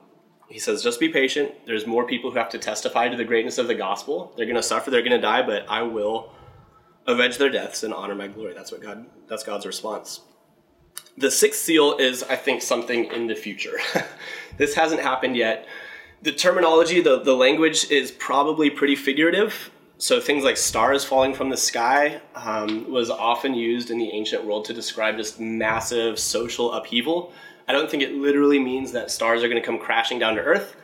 he 0.48 0.58
says, 0.58 0.82
just 0.82 0.98
be 0.98 1.11
patient. 1.11 1.52
There's 1.66 1.87
more 1.87 2.06
people 2.06 2.30
who 2.30 2.38
have 2.38 2.48
to 2.50 2.58
testify 2.58 3.08
to 3.08 3.16
the 3.16 3.24
greatness 3.24 3.58
of 3.58 3.68
the 3.68 3.74
gospel. 3.74 4.32
They're 4.37 4.46
going 4.46 4.56
to 4.56 4.62
suffer, 4.62 4.90
they're 4.90 5.02
going 5.02 5.12
to 5.12 5.20
die, 5.20 5.42
but 5.42 5.66
I 5.68 5.82
will 5.82 6.32
avenge 7.06 7.37
their 7.38 7.50
deaths 7.50 7.82
and 7.82 7.92
honor 7.92 8.14
my 8.14 8.28
glory. 8.28 8.54
That's 8.54 8.72
what 8.72 8.80
God, 8.80 9.06
that's 9.28 9.42
God's 9.42 9.66
response. 9.66 10.20
The 11.18 11.30
sixth 11.30 11.61
seal 11.61 11.96
is, 11.98 12.22
I 12.22 12.37
think, 12.37 12.62
something 12.62 13.06
in 13.12 13.26
the 13.26 13.34
future. 13.34 13.78
this 14.56 14.74
hasn't 14.74 15.02
happened 15.02 15.37
yet. 15.37 15.66
The 16.22 16.32
terminology, 16.32 17.00
the, 17.00 17.20
the 17.20 17.34
language 17.34 17.90
is 17.90 18.11
probably 18.11 18.70
pretty 18.70 18.96
figurative. 18.96 19.70
So 19.98 20.20
things 20.20 20.44
like 20.44 20.56
stars 20.56 21.04
falling 21.04 21.34
from 21.34 21.50
the 21.50 21.56
sky 21.56 22.20
um, 22.37 22.90
was 22.90 23.11
often 23.11 23.54
used 23.54 23.90
in 23.90 23.98
the 23.98 24.11
ancient 24.11 24.44
world 24.44 24.64
to 24.66 24.72
describe 24.72 25.16
just 25.16 25.40
massive 25.40 26.18
social 26.18 26.72
upheaval 26.72 27.32
I 27.68 27.72
don't 27.72 27.90
think 27.90 28.02
it 28.02 28.14
literally 28.14 28.59
means 28.59 28.92
that 28.92 29.11
stars 29.11 29.44
are 29.44 29.48
going 29.48 29.61
to 29.61 29.66
come 29.66 29.78
crashing 29.78 30.18
down 30.18 30.37
to 30.37 30.40
Earth 30.40 30.74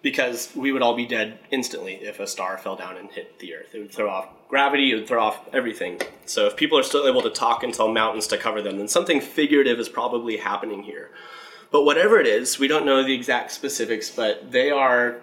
because 0.00 0.50
we 0.56 0.72
would 0.72 0.82
all 0.82 0.96
be 0.96 1.06
dead 1.06 1.38
instantly 1.50 1.94
if 1.94 2.18
a 2.18 2.26
star 2.26 2.58
fell 2.58 2.76
down 2.76 2.96
and 2.96 3.10
hit 3.10 3.38
the 3.38 3.54
Earth. 3.54 3.74
It 3.74 3.80
would 3.80 3.92
throw 3.92 4.08
off 4.08 4.28
gravity, 4.48 4.92
it 4.92 4.94
would 4.94 5.06
throw 5.06 5.22
off 5.22 5.48
everything. 5.52 6.00
So 6.24 6.46
if 6.46 6.56
people 6.56 6.78
are 6.78 6.82
still 6.82 7.06
able 7.06 7.22
to 7.22 7.30
talk 7.30 7.62
and 7.62 7.72
tell 7.74 7.92
mountains 7.92 8.26
to 8.28 8.38
cover 8.38 8.62
them, 8.62 8.78
then 8.78 8.88
something 8.88 9.20
figurative 9.20 9.78
is 9.78 9.88
probably 9.88 10.38
happening 10.38 10.82
here. 10.82 11.10
But 11.70 11.82
whatever 11.82 12.20
it 12.20 12.26
is, 12.26 12.58
we 12.58 12.68
don't 12.68 12.86
know 12.86 13.02
the 13.02 13.14
exact 13.14 13.50
specifics, 13.50 14.10
but 14.10 14.50
they 14.50 14.70
are, 14.70 15.20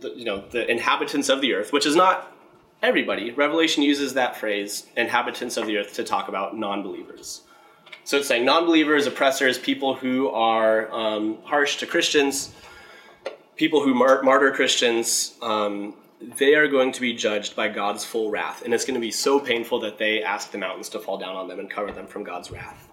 the, 0.00 0.12
you 0.16 0.24
know, 0.24 0.44
the 0.50 0.68
inhabitants 0.70 1.28
of 1.28 1.40
the 1.40 1.54
earth, 1.54 1.72
which 1.72 1.86
is 1.86 1.94
not 1.94 2.36
everybody. 2.82 3.30
Revelation 3.30 3.82
uses 3.82 4.14
that 4.14 4.36
phrase, 4.36 4.86
inhabitants 4.96 5.56
of 5.56 5.66
the 5.66 5.76
earth, 5.76 5.94
to 5.94 6.04
talk 6.04 6.28
about 6.28 6.56
non-believers. 6.58 7.42
So 8.04 8.18
it's 8.18 8.28
saying 8.28 8.44
non-believers, 8.44 9.06
oppressors, 9.06 9.58
people 9.58 9.94
who 9.94 10.28
are 10.28 10.92
um, 10.92 11.38
harsh 11.44 11.76
to 11.78 11.86
Christians, 11.86 12.52
people 13.56 13.82
who 13.82 13.94
mar- 13.94 14.22
martyr 14.22 14.50
Christians, 14.50 15.34
um, 15.40 15.94
they 16.20 16.54
are 16.54 16.68
going 16.68 16.92
to 16.92 17.00
be 17.00 17.12
judged 17.12 17.56
by 17.56 17.68
God's 17.68 18.04
full 18.04 18.30
wrath, 18.30 18.62
and 18.64 18.72
it's 18.74 18.84
going 18.84 18.94
to 18.94 19.00
be 19.00 19.10
so 19.10 19.38
painful 19.40 19.80
that 19.80 19.98
they 19.98 20.22
ask 20.22 20.50
the 20.50 20.58
mountains 20.58 20.88
to 20.90 20.98
fall 20.98 21.18
down 21.18 21.36
on 21.36 21.48
them 21.48 21.58
and 21.58 21.70
cover 21.70 21.90
them 21.90 22.06
from 22.06 22.24
God's 22.24 22.50
wrath. 22.50 22.88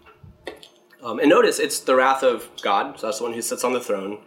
Um, 1.02 1.20
and 1.20 1.30
notice 1.30 1.60
it's 1.60 1.80
the 1.80 1.96
wrath 1.96 2.24
of 2.24 2.50
God, 2.62 3.00
so 3.00 3.08
that's 3.08 3.20
the 3.20 3.24
one 3.24 3.34
who 3.34 3.42
sits 3.42 3.64
on 3.64 3.74
the 3.74 3.80
throne, 3.80 4.20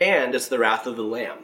and 0.00 0.34
it's 0.34 0.48
the 0.48 0.58
wrath 0.58 0.86
of 0.86 0.96
the 0.96 1.02
Lamb. 1.02 1.38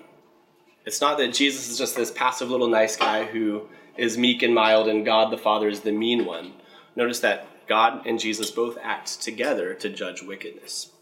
It's 0.84 1.00
not 1.00 1.16
that 1.18 1.32
Jesus 1.32 1.70
is 1.70 1.78
just 1.78 1.96
this 1.96 2.10
passive 2.10 2.50
little 2.50 2.68
nice 2.68 2.96
guy 2.96 3.24
who 3.24 3.68
is 3.96 4.18
meek 4.18 4.42
and 4.42 4.54
mild, 4.54 4.88
and 4.88 5.04
God 5.04 5.30
the 5.32 5.38
Father 5.38 5.68
is 5.68 5.80
the 5.80 5.92
mean 5.92 6.24
one. 6.24 6.54
Notice 6.96 7.20
that 7.20 7.46
God 7.66 8.06
and 8.06 8.18
Jesus 8.18 8.50
both 8.50 8.78
act 8.82 9.20
together 9.20 9.74
to 9.74 9.88
judge 9.88 10.22
wickedness. 10.22 10.92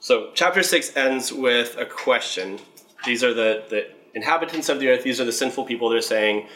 So, 0.00 0.30
chapter 0.34 0.62
6 0.62 0.96
ends 0.96 1.32
with 1.32 1.76
a 1.76 1.86
question 1.86 2.58
These 3.04 3.22
are 3.22 3.32
the, 3.34 3.64
the 3.68 3.88
inhabitants 4.14 4.68
of 4.68 4.80
the 4.80 4.88
earth, 4.88 5.02
these 5.02 5.20
are 5.20 5.24
the 5.24 5.32
sinful 5.32 5.64
people. 5.64 5.88
They're 5.88 6.00
saying, 6.00 6.48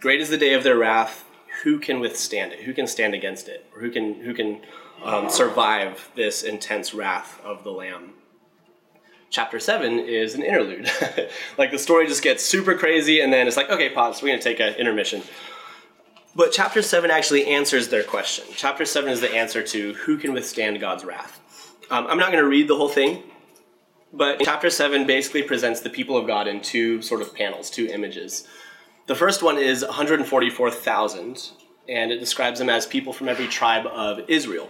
Great 0.00 0.20
is 0.20 0.28
the 0.28 0.38
day 0.38 0.54
of 0.54 0.62
their 0.62 0.76
wrath. 0.76 1.24
Who 1.62 1.78
can 1.78 2.00
withstand 2.00 2.52
it? 2.52 2.60
Who 2.60 2.74
can 2.74 2.86
stand 2.86 3.14
against 3.14 3.48
it? 3.48 3.66
Or 3.74 3.80
who 3.80 3.90
can, 3.90 4.14
who 4.14 4.34
can 4.34 4.60
um, 5.02 5.30
survive 5.30 6.10
this 6.14 6.42
intense 6.42 6.92
wrath 6.92 7.40
of 7.44 7.64
the 7.64 7.70
Lamb? 7.70 8.12
Chapter 9.30 9.58
7 9.58 9.98
is 9.98 10.34
an 10.34 10.42
interlude. 10.42 10.88
like 11.58 11.70
the 11.70 11.78
story 11.78 12.06
just 12.06 12.22
gets 12.22 12.44
super 12.44 12.74
crazy, 12.74 13.20
and 13.20 13.32
then 13.32 13.46
it's 13.46 13.56
like, 13.56 13.70
okay, 13.70 13.88
pause, 13.90 14.22
we're 14.22 14.28
going 14.28 14.38
to 14.38 14.44
take 14.44 14.60
an 14.60 14.74
intermission. 14.74 15.22
But 16.36 16.52
chapter 16.52 16.82
7 16.82 17.10
actually 17.10 17.46
answers 17.46 17.88
their 17.88 18.02
question. 18.02 18.44
Chapter 18.54 18.84
7 18.84 19.08
is 19.10 19.22
the 19.22 19.34
answer 19.34 19.62
to 19.62 19.94
who 19.94 20.18
can 20.18 20.34
withstand 20.34 20.78
God's 20.80 21.02
wrath. 21.02 21.40
Um, 21.90 22.06
I'm 22.08 22.18
not 22.18 22.30
going 22.30 22.44
to 22.44 22.48
read 22.48 22.68
the 22.68 22.76
whole 22.76 22.90
thing, 22.90 23.22
but 24.12 24.40
chapter 24.42 24.68
7 24.68 25.06
basically 25.06 25.42
presents 25.44 25.80
the 25.80 25.88
people 25.88 26.14
of 26.14 26.26
God 26.26 26.46
in 26.46 26.60
two 26.60 27.00
sort 27.00 27.22
of 27.22 27.34
panels, 27.34 27.70
two 27.70 27.86
images. 27.86 28.46
The 29.06 29.14
first 29.14 29.42
one 29.42 29.56
is 29.56 29.82
144,000, 29.82 31.52
and 31.88 32.12
it 32.12 32.18
describes 32.18 32.58
them 32.58 32.68
as 32.68 32.84
people 32.84 33.14
from 33.14 33.30
every 33.30 33.46
tribe 33.46 33.86
of 33.86 34.28
Israel. 34.28 34.68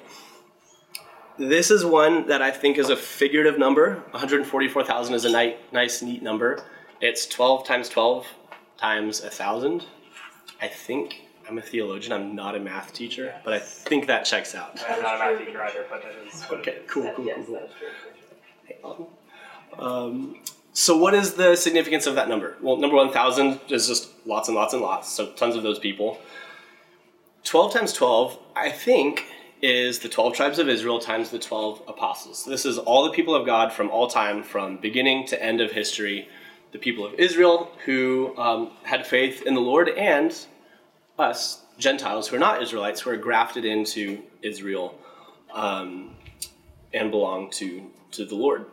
This 1.37 1.73
is 1.73 1.85
one 1.85 2.29
that 2.29 2.43
I 2.43 2.53
think 2.53 2.79
is 2.79 2.91
a 2.91 2.97
figurative 2.97 3.59
number. 3.59 4.05
144,000 4.13 5.15
is 5.15 5.25
a 5.25 5.33
ni- 5.33 5.57
nice, 5.73 6.01
neat 6.01 6.23
number. 6.23 6.63
It's 7.01 7.27
12 7.27 7.67
times 7.67 7.89
12 7.89 8.25
times 8.79 9.21
1,000. 9.21 9.85
I 10.63 10.69
think 10.69 11.26
I'm 11.49 11.59
a 11.59 11.63
theologian. 11.63 12.13
I'm 12.13 12.35
not 12.35 12.57
a 12.57 12.61
math 12.61 12.93
teacher, 12.93 13.35
but 13.45 13.53
I 13.53 13.59
think 13.59 14.07
that 14.09 14.25
checks 14.25 14.55
out. 14.55 14.83
I'm 14.89 15.03
not 15.03 15.17
a 15.17 15.19
math 15.19 15.47
teacher 15.47 15.63
either, 15.63 15.85
but 15.89 16.03
that 16.03 16.13
is. 16.27 16.45
Okay, 16.51 16.79
cool, 16.87 17.13
cool, 17.15 17.25
Yes, 17.27 17.47
cool. 17.47 17.55
that's 17.61 17.73
true. 17.79 19.07
Um, 19.79 20.41
so, 20.73 20.97
what 20.97 21.15
is 21.15 21.35
the 21.35 21.57
significance 21.57 22.07
of 22.07 22.15
that 22.17 22.29
number? 22.29 22.57
Well, 22.61 22.77
number 22.77 22.97
1,000 22.97 23.61
is 23.69 23.87
just 23.87 24.09
lots 24.27 24.49
and 24.49 24.57
lots 24.57 24.73
and 24.73 24.83
lots, 24.83 25.09
so 25.11 25.33
tons 25.33 25.55
of 25.57 25.63
those 25.63 25.79
people. 25.79 26.19
12 27.45 27.73
times 27.73 27.93
12, 27.93 28.39
I 28.57 28.71
think, 28.71 29.25
is 29.63 30.01
the 30.01 30.09
12 30.09 30.35
tribes 30.35 30.59
of 30.59 30.69
Israel 30.69 30.99
times 30.99 31.31
the 31.31 31.39
12 31.39 31.83
apostles. 31.89 32.45
This 32.45 32.67
is 32.67 32.77
all 32.79 33.05
the 33.05 33.13
people 33.13 33.35
of 33.35 33.47
God 33.47 33.73
from 33.73 33.89
all 33.91 34.09
time, 34.09 34.43
from 34.43 34.79
beginning 34.79 35.27
to 35.29 35.43
end 35.43 35.61
of 35.61 35.71
history. 35.73 36.29
The 36.73 36.79
people 36.79 37.07
of 37.07 37.15
Israel 37.15 37.71
who 37.85 38.35
um, 38.37 38.73
had 38.83 39.07
faith 39.07 39.43
in 39.47 39.55
the 39.55 39.61
Lord, 39.61 39.89
and 39.91 40.35
us, 41.19 41.63
Gentiles 41.79 42.29
who 42.29 42.37
are 42.37 42.41
not 42.41 42.63
Israelites, 42.63 43.01
who 43.01 43.11
are 43.11 43.17
grafted 43.17 43.65
into 43.65 44.23
Israel 44.43 44.99
um, 45.53 46.15
and 46.93 47.11
belong 47.11 47.51
to, 47.51 47.91
to 48.13 48.25
the 48.25 48.35
Lord 48.35 48.67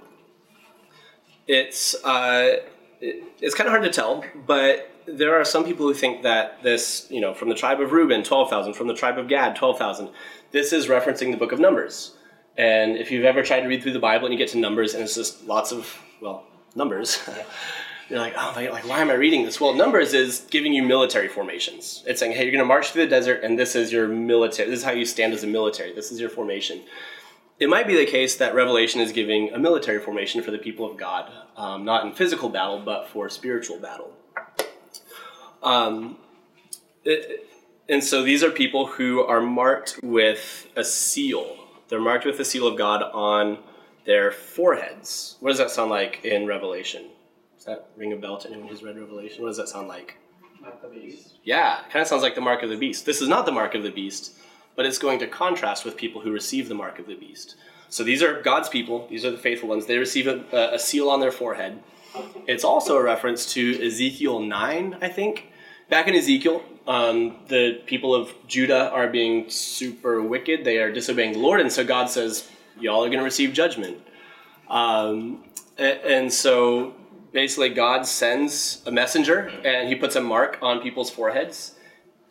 it's 1.48 1.96
uh, 2.04 2.58
it, 3.02 3.24
it's 3.42 3.56
kind 3.56 3.68
of 3.68 3.72
hard 3.72 3.84
to 3.84 3.92
tell, 3.92 4.24
but 4.46 4.90
there 5.06 5.40
are 5.40 5.44
some 5.44 5.66
people 5.66 5.86
who 5.86 5.94
think 5.94 6.24
that 6.24 6.64
this, 6.64 7.08
you 7.10 7.20
know, 7.20 7.34
from 7.34 7.50
the 7.50 7.56
tribe 7.56 7.82
of 7.82 7.92
Reuben, 7.92 8.24
twelve 8.24 8.50
thousand, 8.50 8.74
from 8.74 8.88
the 8.88 8.94
tribe 8.94 9.18
of 9.18 9.28
Gad, 9.28 9.56
twelve 9.56 9.78
thousand. 9.78 10.10
This 10.52 10.72
is 10.72 10.88
referencing 10.88 11.32
the 11.32 11.38
book 11.38 11.52
of 11.52 11.60
Numbers. 11.60 12.16
And 12.56 12.98
if 12.98 13.10
you've 13.10 13.26
ever 13.26 13.42
tried 13.42 13.62
to 13.62 13.68
read 13.68 13.82
through 13.82 13.94
the 13.94 14.00
Bible 14.00 14.28
and 14.28 14.34
you 14.34 14.38
get 14.38 14.50
to 14.50 14.60
Numbers 14.60 14.94
and 14.94 15.04
it's 15.04 15.16
just 15.16 15.46
lots 15.46 15.72
of 15.72 16.00
well 16.22 16.46
numbers, 16.76 17.20
you're 18.14 18.22
like, 18.22 18.34
oh, 18.38 18.54
like 18.56 18.88
why 18.88 19.00
am 19.00 19.10
I 19.10 19.16
reading 19.16 19.44
this? 19.44 19.60
Well, 19.60 19.74
Numbers 19.74 20.14
is 20.14 20.46
giving 20.50 20.74
you 20.74 20.84
military 20.84 21.28
formations. 21.28 22.04
It's 22.06 22.20
saying, 22.20 22.34
hey, 22.34 22.44
you're 22.44 22.52
going 22.52 22.60
to 22.60 22.66
march 22.66 22.92
through 22.92 23.04
the 23.04 23.10
desert, 23.10 23.44
and 23.44 23.58
this 23.58 23.76
is 23.76 23.92
your 23.92 24.08
military. 24.08 24.70
This 24.70 24.80
is 24.80 24.86
how 24.86 24.92
you 24.92 25.06
stand 25.06 25.34
as 25.34 25.44
a 25.44 25.48
military. 25.48 25.94
This 25.94 26.12
is 26.12 26.20
your 26.20 26.30
formation 26.30 26.84
it 27.60 27.70
might 27.70 27.88
be 27.88 27.96
the 27.96 28.06
case 28.06 28.36
that 28.38 28.56
Revelation 28.56 29.00
is 29.00 29.12
giving 29.12 29.54
a 29.54 29.60
military 29.60 30.00
formation 30.00 30.42
for 30.42 30.52
the 30.52 30.58
people 30.58 30.90
of 30.90 30.98
God, 30.98 31.32
um, 31.56 31.86
not 31.86 32.06
in 32.06 32.12
physical 32.14 32.50
battle, 32.50 32.82
but 32.84 33.08
for 33.08 33.30
spiritual 33.30 33.80
battle. 33.80 34.12
Um, 35.62 36.18
it, 37.06 37.48
and 37.88 38.04
so 38.04 38.24
these 38.24 38.44
are 38.44 38.50
people 38.50 38.86
who 38.88 39.22
are 39.22 39.40
marked 39.40 40.00
with 40.04 40.68
a 40.76 40.84
seal. 40.84 41.56
They're 41.88 42.02
marked 42.02 42.26
with 42.26 42.38
the 42.38 42.46
seal 42.46 42.68
of 42.68 42.78
God 42.78 43.04
on 43.14 43.60
their 44.06 44.32
foreheads. 44.32 45.38
What 45.40 45.50
does 45.50 45.60
that 45.60 45.72
sound 45.72 45.90
like 45.90 46.26
in 46.26 46.46
Revelation? 46.46 47.06
Does 47.64 47.78
that 47.78 47.88
ring 47.96 48.12
a 48.12 48.18
bell 48.18 48.38
to 48.40 48.50
anyone 48.50 48.68
who's 48.68 48.84
read 48.84 48.98
Revelation? 48.98 49.42
What 49.42 49.48
does 49.48 49.56
that 49.56 49.70
sound 49.70 49.88
like? 49.88 50.18
Not 50.62 50.82
the 50.82 50.90
beast. 50.90 51.36
Yeah, 51.46 51.80
kind 51.90 52.02
of 52.02 52.10
sounds 52.10 52.22
like 52.22 52.36
the 52.36 52.42
mark 52.42 52.62
of 52.62 52.70
the 52.70 52.76
beast. 52.76 53.06
This 53.06 53.22
is 53.22 53.30
not 53.30 53.46
the 53.46 53.54
mark 53.54 53.74
of 53.74 53.84
the 53.84 53.90
beast, 53.90 54.34
but 54.76 54.86
it's 54.86 54.98
going 54.98 55.18
to 55.20 55.28
contrast 55.28 55.86
with 55.86 55.96
people 55.96 56.20
who 56.20 56.34
receive 56.34 56.68
the 56.68 56.76
mark 56.76 57.00
of 57.00 57.08
the 57.08 57.16
beast. 57.16 57.56
So 57.88 58.04
these 58.04 58.22
are 58.22 58.42
God's 58.42 58.68
people, 58.68 59.08
these 59.08 59.24
are 59.24 59.32
the 59.32 59.38
faithful 59.38 59.70
ones. 59.70 59.86
They 59.86 59.98
receive 59.98 60.28
a, 60.28 60.74
a 60.74 60.78
seal 60.78 61.10
on 61.10 61.22
their 61.22 61.32
forehead. 61.32 61.82
It's 62.50 62.66
also 62.66 62.98
a 62.98 63.02
reference 63.02 63.54
to 63.54 63.82
Ezekiel 63.82 64.42
9, 64.42 64.98
I 65.02 65.08
think. 65.08 65.48
Back 65.90 66.10
in 66.10 66.16
Ezekiel, 66.16 66.64
um, 66.86 67.38
the 67.48 67.82
people 67.86 68.14
of 68.14 68.34
Judah 68.46 68.92
are 68.92 69.08
being 69.08 69.50
super 69.50 70.22
wicked. 70.22 70.66
They 70.66 70.80
are 70.80 70.92
disobeying 70.92 71.32
the 71.32 71.40
Lord, 71.40 71.62
and 71.62 71.72
so 71.72 71.86
God 71.86 72.10
says, 72.10 72.46
Y'all 72.78 73.06
are 73.06 73.08
going 73.08 73.20
to 73.20 73.24
receive 73.24 73.54
judgment. 73.54 74.00
Um, 74.68 75.46
and 75.78 76.34
so 76.34 76.96
basically, 77.34 77.70
God 77.70 78.06
sends 78.06 78.82
a 78.86 78.92
messenger 78.92 79.52
and 79.66 79.90
he 79.90 79.96
puts 79.96 80.16
a 80.16 80.22
mark 80.22 80.58
on 80.62 80.82
people's 80.82 81.10
foreheads 81.10 81.76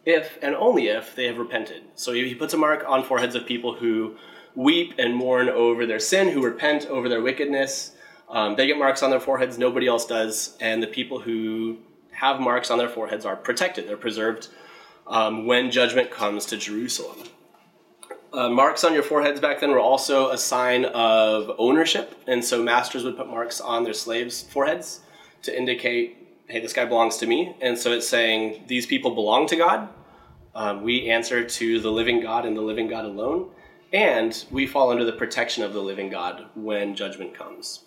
if 0.04 0.38
and 0.42 0.54
only 0.54 0.88
if 0.88 1.14
they 1.14 1.26
have 1.26 1.38
repented. 1.38 1.82
So 1.94 2.12
he 2.12 2.34
puts 2.34 2.54
a 2.54 2.56
mark 2.56 2.84
on 2.88 3.04
foreheads 3.04 3.34
of 3.34 3.46
people 3.46 3.74
who 3.74 4.16
weep 4.54 4.94
and 4.98 5.14
mourn 5.14 5.48
over 5.48 5.86
their 5.86 6.00
sin, 6.00 6.28
who 6.28 6.42
repent 6.42 6.86
over 6.86 7.08
their 7.08 7.22
wickedness. 7.22 7.92
Um, 8.28 8.56
they 8.56 8.66
get 8.66 8.78
marks 8.78 9.02
on 9.02 9.10
their 9.10 9.20
foreheads, 9.20 9.58
nobody 9.58 9.86
else 9.86 10.06
does. 10.06 10.56
And 10.60 10.82
the 10.82 10.86
people 10.86 11.20
who 11.20 11.78
have 12.12 12.40
marks 12.40 12.70
on 12.70 12.78
their 12.78 12.88
foreheads 12.88 13.24
are 13.24 13.36
protected, 13.36 13.88
they're 13.88 13.96
preserved 13.96 14.48
um, 15.06 15.46
when 15.46 15.70
judgment 15.70 16.10
comes 16.10 16.46
to 16.46 16.56
Jerusalem. 16.56 17.18
Uh, 18.32 18.48
marks 18.48 18.82
on 18.82 18.94
your 18.94 19.02
foreheads 19.02 19.40
back 19.40 19.60
then 19.60 19.70
were 19.70 19.78
also 19.78 20.30
a 20.30 20.38
sign 20.38 20.86
of 20.86 21.50
ownership, 21.58 22.18
and 22.26 22.42
so 22.42 22.62
masters 22.62 23.04
would 23.04 23.16
put 23.16 23.28
marks 23.28 23.60
on 23.60 23.84
their 23.84 23.92
slaves' 23.92 24.42
foreheads 24.42 25.00
to 25.42 25.56
indicate, 25.56 26.16
hey, 26.48 26.58
this 26.60 26.72
guy 26.72 26.86
belongs 26.86 27.18
to 27.18 27.26
me. 27.26 27.54
And 27.60 27.76
so 27.76 27.92
it's 27.92 28.08
saying 28.08 28.64
these 28.68 28.86
people 28.86 29.14
belong 29.14 29.46
to 29.48 29.56
God. 29.56 29.88
Um, 30.54 30.82
we 30.82 31.10
answer 31.10 31.44
to 31.44 31.80
the 31.80 31.90
living 31.90 32.20
God 32.20 32.46
and 32.46 32.56
the 32.56 32.62
living 32.62 32.88
God 32.88 33.04
alone, 33.04 33.50
and 33.92 34.44
we 34.50 34.66
fall 34.66 34.90
under 34.90 35.04
the 35.04 35.12
protection 35.12 35.62
of 35.62 35.74
the 35.74 35.82
living 35.82 36.08
God 36.08 36.46
when 36.54 36.94
judgment 36.94 37.34
comes. 37.34 37.84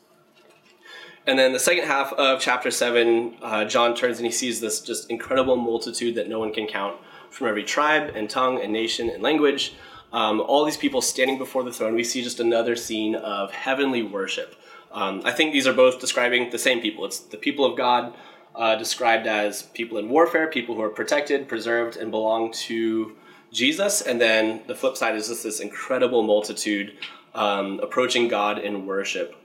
And 1.28 1.40
then 1.40 1.54
the 1.54 1.60
second 1.60 1.86
half 1.86 2.14
of 2.14 2.40
chapter 2.40 2.70
7, 2.70 3.38
uh, 3.42 3.66
John 3.66 3.96
turns 3.96 4.18
and 4.18 4.28
he 4.28 4.32
sees 4.32 4.62
this 4.62 4.80
just 4.80 5.10
incredible 5.10 5.56
multitude 5.56 6.14
that 6.16 6.30
no 6.30 6.38
one 6.38 6.54
can 6.54 6.68
count 6.68 6.98
from 7.32 7.48
every 7.48 7.64
tribe 7.64 8.12
and 8.16 8.30
tongue 8.30 8.62
and 8.62 8.72
nation 8.72 9.10
and 9.10 9.24
language. 9.24 9.74
Um, 10.16 10.40
all 10.40 10.64
these 10.64 10.78
people 10.78 11.02
standing 11.02 11.38
before 11.38 11.64
the 11.64 11.74
throne. 11.74 11.94
We 11.94 12.06
see 12.06 12.24
just 12.24 12.40
another 12.40 12.78
scene 12.78 13.16
of 13.16 13.52
heavenly 13.52 14.02
worship. 14.02 14.56
Um, 14.94 15.22
I 15.26 15.34
think 15.34 15.52
these 15.52 15.68
are 15.68 15.74
both 15.74 16.00
describing 16.00 16.52
the 16.52 16.58
same 16.58 16.80
people. 16.80 17.04
It's 17.04 17.20
the 17.20 17.36
people 17.36 17.66
of 17.66 17.76
God 17.76 18.14
uh, 18.56 18.78
described 18.78 19.28
as 19.28 19.64
people 19.64 19.98
in 19.98 20.08
warfare, 20.08 20.48
people 20.48 20.74
who 20.74 20.82
are 20.82 20.90
protected, 20.90 21.50
preserved, 21.50 21.98
and 21.98 22.12
belong 22.12 22.54
to 22.68 23.18
Jesus. 23.52 24.02
And 24.02 24.22
then 24.22 24.62
the 24.68 24.76
flip 24.76 24.96
side 24.96 25.16
is 25.16 25.28
just 25.28 25.44
this 25.44 25.60
incredible 25.60 26.24
multitude 26.24 26.94
um, 27.34 27.82
approaching 27.84 28.30
God 28.30 28.60
in 28.60 28.86
worship. 28.86 29.36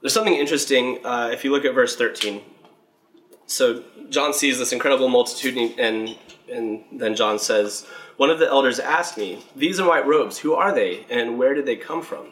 There's 0.00 0.12
something 0.12 0.34
interesting 0.34 0.98
uh, 1.06 1.30
if 1.32 1.44
you 1.44 1.52
look 1.52 1.64
at 1.64 1.76
verse 1.76 1.94
13. 1.94 2.42
So 3.46 3.84
John 4.10 4.34
sees 4.34 4.58
this 4.58 4.72
incredible 4.72 5.08
multitude, 5.08 5.78
and, 5.78 6.18
and 6.50 6.82
then 6.90 7.14
John 7.14 7.38
says, 7.38 7.86
One 8.16 8.30
of 8.30 8.38
the 8.38 8.48
elders 8.48 8.78
asked 8.78 9.16
me, 9.16 9.44
These 9.56 9.80
are 9.80 9.88
white 9.88 10.06
robes, 10.06 10.38
who 10.38 10.54
are 10.54 10.74
they, 10.74 11.06
and 11.10 11.38
where 11.38 11.54
did 11.54 11.66
they 11.66 11.76
come 11.76 12.02
from? 12.02 12.28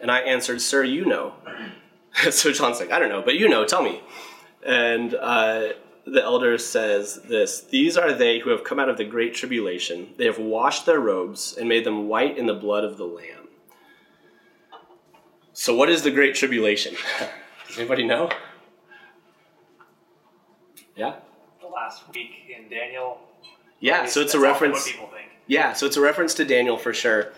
And 0.00 0.10
I 0.10 0.20
answered, 0.20 0.60
Sir, 0.60 0.84
you 0.84 1.04
know. 1.04 1.34
so 2.30 2.52
John's 2.52 2.80
like, 2.80 2.92
I 2.92 2.98
don't 2.98 3.08
know, 3.08 3.22
but 3.22 3.34
you 3.34 3.48
know, 3.48 3.64
tell 3.64 3.82
me. 3.82 4.02
And 4.64 5.14
uh, 5.14 5.68
the 6.06 6.22
elder 6.22 6.56
says 6.58 7.20
this 7.28 7.62
These 7.62 7.96
are 7.96 8.12
they 8.12 8.38
who 8.38 8.50
have 8.50 8.64
come 8.64 8.78
out 8.78 8.88
of 8.88 8.96
the 8.96 9.04
great 9.04 9.34
tribulation. 9.34 10.14
They 10.16 10.26
have 10.26 10.38
washed 10.38 10.86
their 10.86 11.00
robes 11.00 11.56
and 11.56 11.68
made 11.68 11.84
them 11.84 12.08
white 12.08 12.38
in 12.38 12.46
the 12.46 12.54
blood 12.54 12.84
of 12.84 12.96
the 12.96 13.04
Lamb. 13.04 13.48
So, 15.52 15.74
what 15.74 15.88
is 15.88 16.02
the 16.02 16.10
great 16.10 16.34
tribulation? 16.34 16.94
Does 17.68 17.78
anybody 17.78 18.04
know? 18.04 18.30
Yeah? 20.94 21.16
The 21.60 21.66
last 21.66 22.02
week 22.14 22.30
in 22.48 22.68
Daniel. 22.68 23.20
Yeah, 23.80 24.06
so 24.06 24.20
it's 24.20 24.34
a 24.34 24.40
reference. 24.40 24.78
What 24.78 24.86
people 24.86 25.06
think. 25.08 25.30
Yeah, 25.46 25.72
so 25.72 25.86
it's 25.86 25.96
a 25.96 26.00
reference 26.00 26.34
to 26.34 26.44
Daniel 26.44 26.76
for 26.76 26.92
sure. 26.92 27.32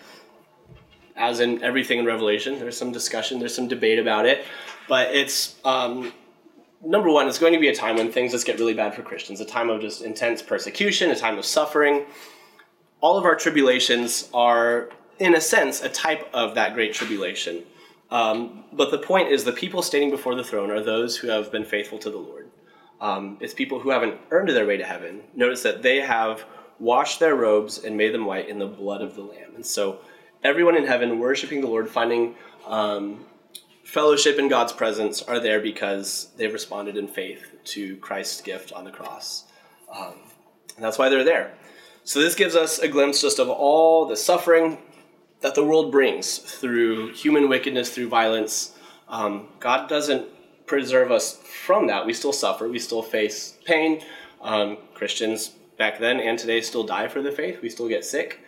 As 1.15 1.39
in 1.41 1.61
everything 1.61 1.99
in 1.99 2.05
Revelation, 2.05 2.59
there's 2.59 2.77
some 2.77 2.91
discussion, 2.91 3.39
there's 3.39 3.53
some 3.53 3.67
debate 3.67 3.99
about 3.99 4.25
it, 4.25 4.45
but 4.87 5.13
it's 5.13 5.55
um, 5.65 6.13
number 6.83 7.09
one. 7.09 7.27
It's 7.27 7.39
going 7.39 7.53
to 7.53 7.59
be 7.59 7.67
a 7.67 7.75
time 7.75 7.97
when 7.97 8.11
things 8.11 8.31
just 8.31 8.45
get 8.45 8.57
really 8.57 8.73
bad 8.73 8.95
for 8.95 9.01
Christians, 9.01 9.41
a 9.41 9.45
time 9.45 9.69
of 9.69 9.81
just 9.81 10.01
intense 10.01 10.41
persecution, 10.41 11.11
a 11.11 11.15
time 11.15 11.37
of 11.37 11.45
suffering. 11.45 12.05
All 13.01 13.17
of 13.17 13.25
our 13.25 13.35
tribulations 13.35 14.29
are, 14.33 14.89
in 15.19 15.35
a 15.35 15.41
sense, 15.41 15.81
a 15.81 15.89
type 15.89 16.29
of 16.33 16.55
that 16.55 16.73
great 16.73 16.93
tribulation. 16.93 17.63
Um, 18.11 18.63
but 18.73 18.89
the 18.91 18.97
point 18.97 19.29
is, 19.29 19.43
the 19.43 19.51
people 19.51 19.81
standing 19.81 20.09
before 20.09 20.35
the 20.35 20.43
throne 20.43 20.71
are 20.71 20.81
those 20.81 21.17
who 21.17 21.27
have 21.27 21.51
been 21.51 21.65
faithful 21.65 21.99
to 21.99 22.09
the 22.09 22.17
Lord. 22.17 22.49
Um, 23.01 23.37
it's 23.39 23.53
people 23.53 23.79
who 23.79 23.91
haven't 23.91 24.19
earned 24.31 24.49
their 24.49 24.65
way 24.65 24.77
to 24.77 24.83
heaven. 24.83 25.21
Notice 25.33 25.63
that 25.63 25.81
they 25.81 26.01
have 26.01 26.43
washed 26.79 27.19
their 27.19 27.35
robes 27.35 27.83
and 27.83 27.95
made 27.95 28.13
them 28.13 28.25
white 28.25 28.49
in 28.49 28.59
the 28.59 28.67
blood 28.67 29.01
of 29.01 29.15
the 29.15 29.21
Lamb. 29.21 29.55
And 29.55 29.65
so, 29.65 29.99
everyone 30.43 30.77
in 30.77 30.85
heaven 30.85 31.19
worshiping 31.19 31.61
the 31.61 31.67
Lord, 31.67 31.89
finding 31.89 32.35
um, 32.65 33.25
fellowship 33.83 34.37
in 34.37 34.47
God's 34.47 34.73
presence, 34.73 35.21
are 35.21 35.39
there 35.39 35.59
because 35.59 36.31
they've 36.37 36.51
responded 36.51 36.97
in 36.97 37.07
faith 37.07 37.45
to 37.65 37.97
Christ's 37.97 38.41
gift 38.41 38.73
on 38.73 38.83
the 38.83 38.91
cross. 38.91 39.45
Um, 39.93 40.15
and 40.75 40.83
that's 40.83 40.97
why 40.97 41.09
they're 41.09 41.23
there. 41.23 41.53
So, 42.03 42.19
this 42.19 42.35
gives 42.35 42.55
us 42.55 42.79
a 42.79 42.87
glimpse 42.87 43.21
just 43.21 43.39
of 43.39 43.49
all 43.49 44.05
the 44.05 44.17
suffering 44.17 44.77
that 45.41 45.55
the 45.55 45.63
world 45.63 45.91
brings 45.91 46.37
through 46.37 47.13
human 47.13 47.47
wickedness, 47.47 47.89
through 47.91 48.09
violence. 48.09 48.75
Um, 49.07 49.47
God 49.59 49.87
doesn't 49.87 50.27
preserve 50.69 51.11
us 51.11 51.37
from 51.65 51.87
that. 51.87 52.05
We 52.05 52.13
still 52.13 52.31
suffer, 52.31 52.69
we 52.69 52.79
still 52.79 53.01
face 53.01 53.57
pain. 53.65 54.01
Um, 54.41 54.77
Christians 54.93 55.49
back 55.77 55.99
then 55.99 56.19
and 56.19 56.37
today 56.37 56.61
still 56.61 56.83
die 56.83 57.07
for 57.07 57.21
the 57.21 57.31
faith, 57.31 57.61
we 57.61 57.69
still 57.69 57.89
get 57.89 58.05
sick. 58.05 58.39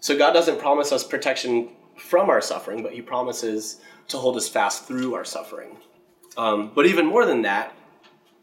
So 0.00 0.18
God 0.18 0.32
doesn't 0.32 0.58
promise 0.58 0.92
us 0.92 1.04
protection 1.04 1.70
from 1.96 2.28
our 2.28 2.40
suffering, 2.40 2.82
but 2.82 2.92
He 2.92 3.00
promises 3.00 3.80
to 4.08 4.18
hold 4.18 4.36
us 4.36 4.48
fast 4.48 4.86
through 4.86 5.14
our 5.14 5.24
suffering. 5.24 5.76
Um, 6.36 6.72
but 6.74 6.86
even 6.86 7.06
more 7.06 7.24
than 7.24 7.42
that, 7.42 7.74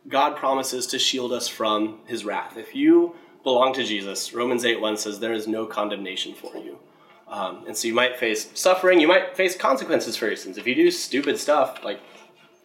God 0.08 0.38
promises 0.38 0.88
to 0.88 1.00
shield 1.00 1.34
us 1.34 1.48
from 1.48 2.00
His 2.06 2.24
wrath. 2.24 2.58
If 2.58 2.74
you 2.74 3.16
belong 3.44 3.74
to 3.74 3.84
Jesus, 3.84 4.34
Romans 4.34 4.64
8 4.64 4.80
1 4.80 4.98
says, 4.98 5.20
There 5.20 5.34
is 5.34 5.48
no 5.48 5.66
condemnation 5.66 6.34
for 6.34 6.56
you. 6.56 6.80
Um, 7.28 7.66
and 7.68 7.76
so 7.76 7.90
you 7.90 7.94
might 7.94 8.18
face 8.18 8.50
suffering, 8.54 9.02
you 9.02 9.08
might 9.08 9.36
face 9.36 9.58
consequences 9.58 10.16
for 10.16 10.28
your 10.28 10.38
sins. 10.38 10.58
If 10.58 10.66
you 10.66 10.76
do 10.76 10.90
stupid 10.92 11.38
stuff, 11.38 11.84
like 11.84 12.00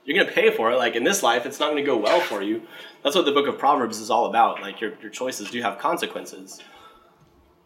you're 0.05 0.17
going 0.17 0.27
to 0.27 0.33
pay 0.33 0.51
for 0.51 0.73
it. 0.73 0.77
Like 0.77 0.97
in 0.97 1.05
this 1.05 1.23
life, 1.23 1.47
it's 1.47 1.61
not 1.61 1.71
going 1.71 1.83
to 1.83 1.87
go 1.87 1.97
well 1.97 2.21
for 2.21 2.43
you. 2.43 2.62
That's 3.03 3.17
what 3.17 3.25
the 3.25 3.33
book 3.33 3.47
of 3.47 3.59
Proverbs 3.59 3.99
is 3.99 4.11
all 4.11 4.27
about. 4.27 4.61
Like 4.61 4.81
your, 4.81 4.93
your 5.01 5.11
choices 5.11 5.51
do 5.51 5.61
have 5.62 5.79
consequences. 5.79 6.61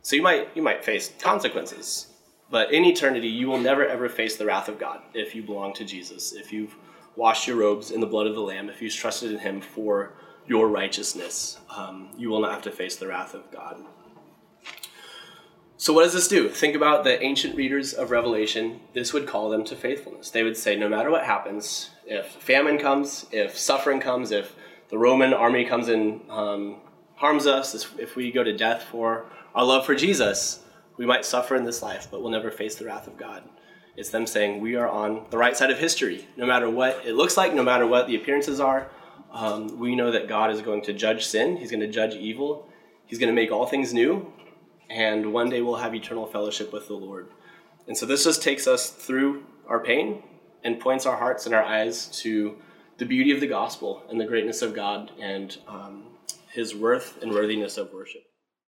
So 0.02 0.16
you 0.16 0.22
might 0.22 0.48
you 0.54 0.62
might 0.62 0.84
face 0.84 1.12
consequences, 1.18 2.08
but 2.48 2.72
in 2.72 2.84
eternity, 2.84 3.28
you 3.28 3.48
will 3.48 3.58
never 3.58 3.84
ever 3.84 4.08
face 4.08 4.36
the 4.36 4.46
wrath 4.46 4.68
of 4.68 4.78
God 4.78 5.00
if 5.14 5.34
you 5.34 5.42
belong 5.42 5.74
to 5.74 5.84
Jesus. 5.84 6.32
If 6.32 6.52
you've 6.52 6.76
washed 7.16 7.48
your 7.48 7.56
robes 7.56 7.90
in 7.90 8.00
the 8.00 8.06
blood 8.06 8.28
of 8.28 8.34
the 8.34 8.40
Lamb, 8.40 8.68
if 8.68 8.80
you've 8.80 8.94
trusted 8.94 9.32
in 9.32 9.38
Him 9.38 9.60
for 9.60 10.12
your 10.46 10.68
righteousness, 10.68 11.58
um, 11.76 12.10
you 12.16 12.28
will 12.28 12.40
not 12.40 12.52
have 12.52 12.62
to 12.62 12.70
face 12.70 12.94
the 12.96 13.08
wrath 13.08 13.34
of 13.34 13.50
God. 13.50 13.82
So, 15.86 15.92
what 15.92 16.02
does 16.02 16.14
this 16.14 16.26
do? 16.26 16.48
Think 16.48 16.74
about 16.74 17.04
the 17.04 17.22
ancient 17.22 17.54
readers 17.54 17.92
of 17.92 18.10
Revelation. 18.10 18.80
This 18.92 19.12
would 19.12 19.24
call 19.24 19.50
them 19.50 19.62
to 19.66 19.76
faithfulness. 19.76 20.30
They 20.30 20.42
would 20.42 20.56
say, 20.56 20.74
no 20.74 20.88
matter 20.88 21.12
what 21.12 21.24
happens, 21.24 21.90
if 22.04 22.26
famine 22.26 22.76
comes, 22.76 23.26
if 23.30 23.56
suffering 23.56 24.00
comes, 24.00 24.32
if 24.32 24.56
the 24.88 24.98
Roman 24.98 25.32
army 25.32 25.64
comes 25.64 25.86
and 25.86 26.28
um, 26.28 26.78
harms 27.14 27.46
us, 27.46 27.86
if 28.00 28.16
we 28.16 28.32
go 28.32 28.42
to 28.42 28.52
death 28.52 28.82
for 28.82 29.26
our 29.54 29.64
love 29.64 29.86
for 29.86 29.94
Jesus, 29.94 30.64
we 30.96 31.06
might 31.06 31.24
suffer 31.24 31.54
in 31.54 31.62
this 31.62 31.82
life, 31.82 32.08
but 32.10 32.20
we'll 32.20 32.32
never 32.32 32.50
face 32.50 32.74
the 32.74 32.84
wrath 32.84 33.06
of 33.06 33.16
God. 33.16 33.44
It's 33.96 34.10
them 34.10 34.26
saying, 34.26 34.60
we 34.60 34.74
are 34.74 34.88
on 34.88 35.26
the 35.30 35.38
right 35.38 35.56
side 35.56 35.70
of 35.70 35.78
history. 35.78 36.26
No 36.36 36.46
matter 36.46 36.68
what 36.68 37.06
it 37.06 37.14
looks 37.14 37.36
like, 37.36 37.54
no 37.54 37.62
matter 37.62 37.86
what 37.86 38.08
the 38.08 38.16
appearances 38.16 38.58
are, 38.58 38.90
um, 39.30 39.78
we 39.78 39.94
know 39.94 40.10
that 40.10 40.26
God 40.26 40.50
is 40.50 40.62
going 40.62 40.82
to 40.82 40.92
judge 40.92 41.26
sin, 41.26 41.56
He's 41.58 41.70
going 41.70 41.78
to 41.78 41.86
judge 41.86 42.16
evil, 42.16 42.68
He's 43.06 43.20
going 43.20 43.32
to 43.32 43.40
make 43.40 43.52
all 43.52 43.66
things 43.66 43.94
new, 43.94 44.32
and 44.90 45.32
one 45.32 45.50
day 45.50 45.60
we'll 45.60 45.76
have 45.76 45.94
eternal 45.94 46.26
fellowship 46.26 46.72
with 46.72 46.88
the 46.88 46.94
Lord. 46.94 47.28
And 47.86 47.96
so 47.96 48.06
this 48.06 48.24
just 48.24 48.42
takes 48.42 48.66
us 48.66 48.90
through 48.90 49.44
our 49.68 49.80
pain 49.80 50.22
and 50.64 50.80
points 50.80 51.06
our 51.06 51.16
hearts 51.16 51.46
and 51.46 51.54
our 51.54 51.62
eyes 51.62 52.06
to 52.22 52.56
the 52.98 53.04
beauty 53.04 53.30
of 53.30 53.40
the 53.40 53.46
gospel 53.46 54.02
and 54.08 54.20
the 54.20 54.24
greatness 54.24 54.62
of 54.62 54.74
God 54.74 55.12
and 55.20 55.56
um, 55.68 56.04
his 56.50 56.74
worth 56.74 57.22
and 57.22 57.32
worthiness 57.32 57.76
of 57.76 57.92
worship. 57.92 58.25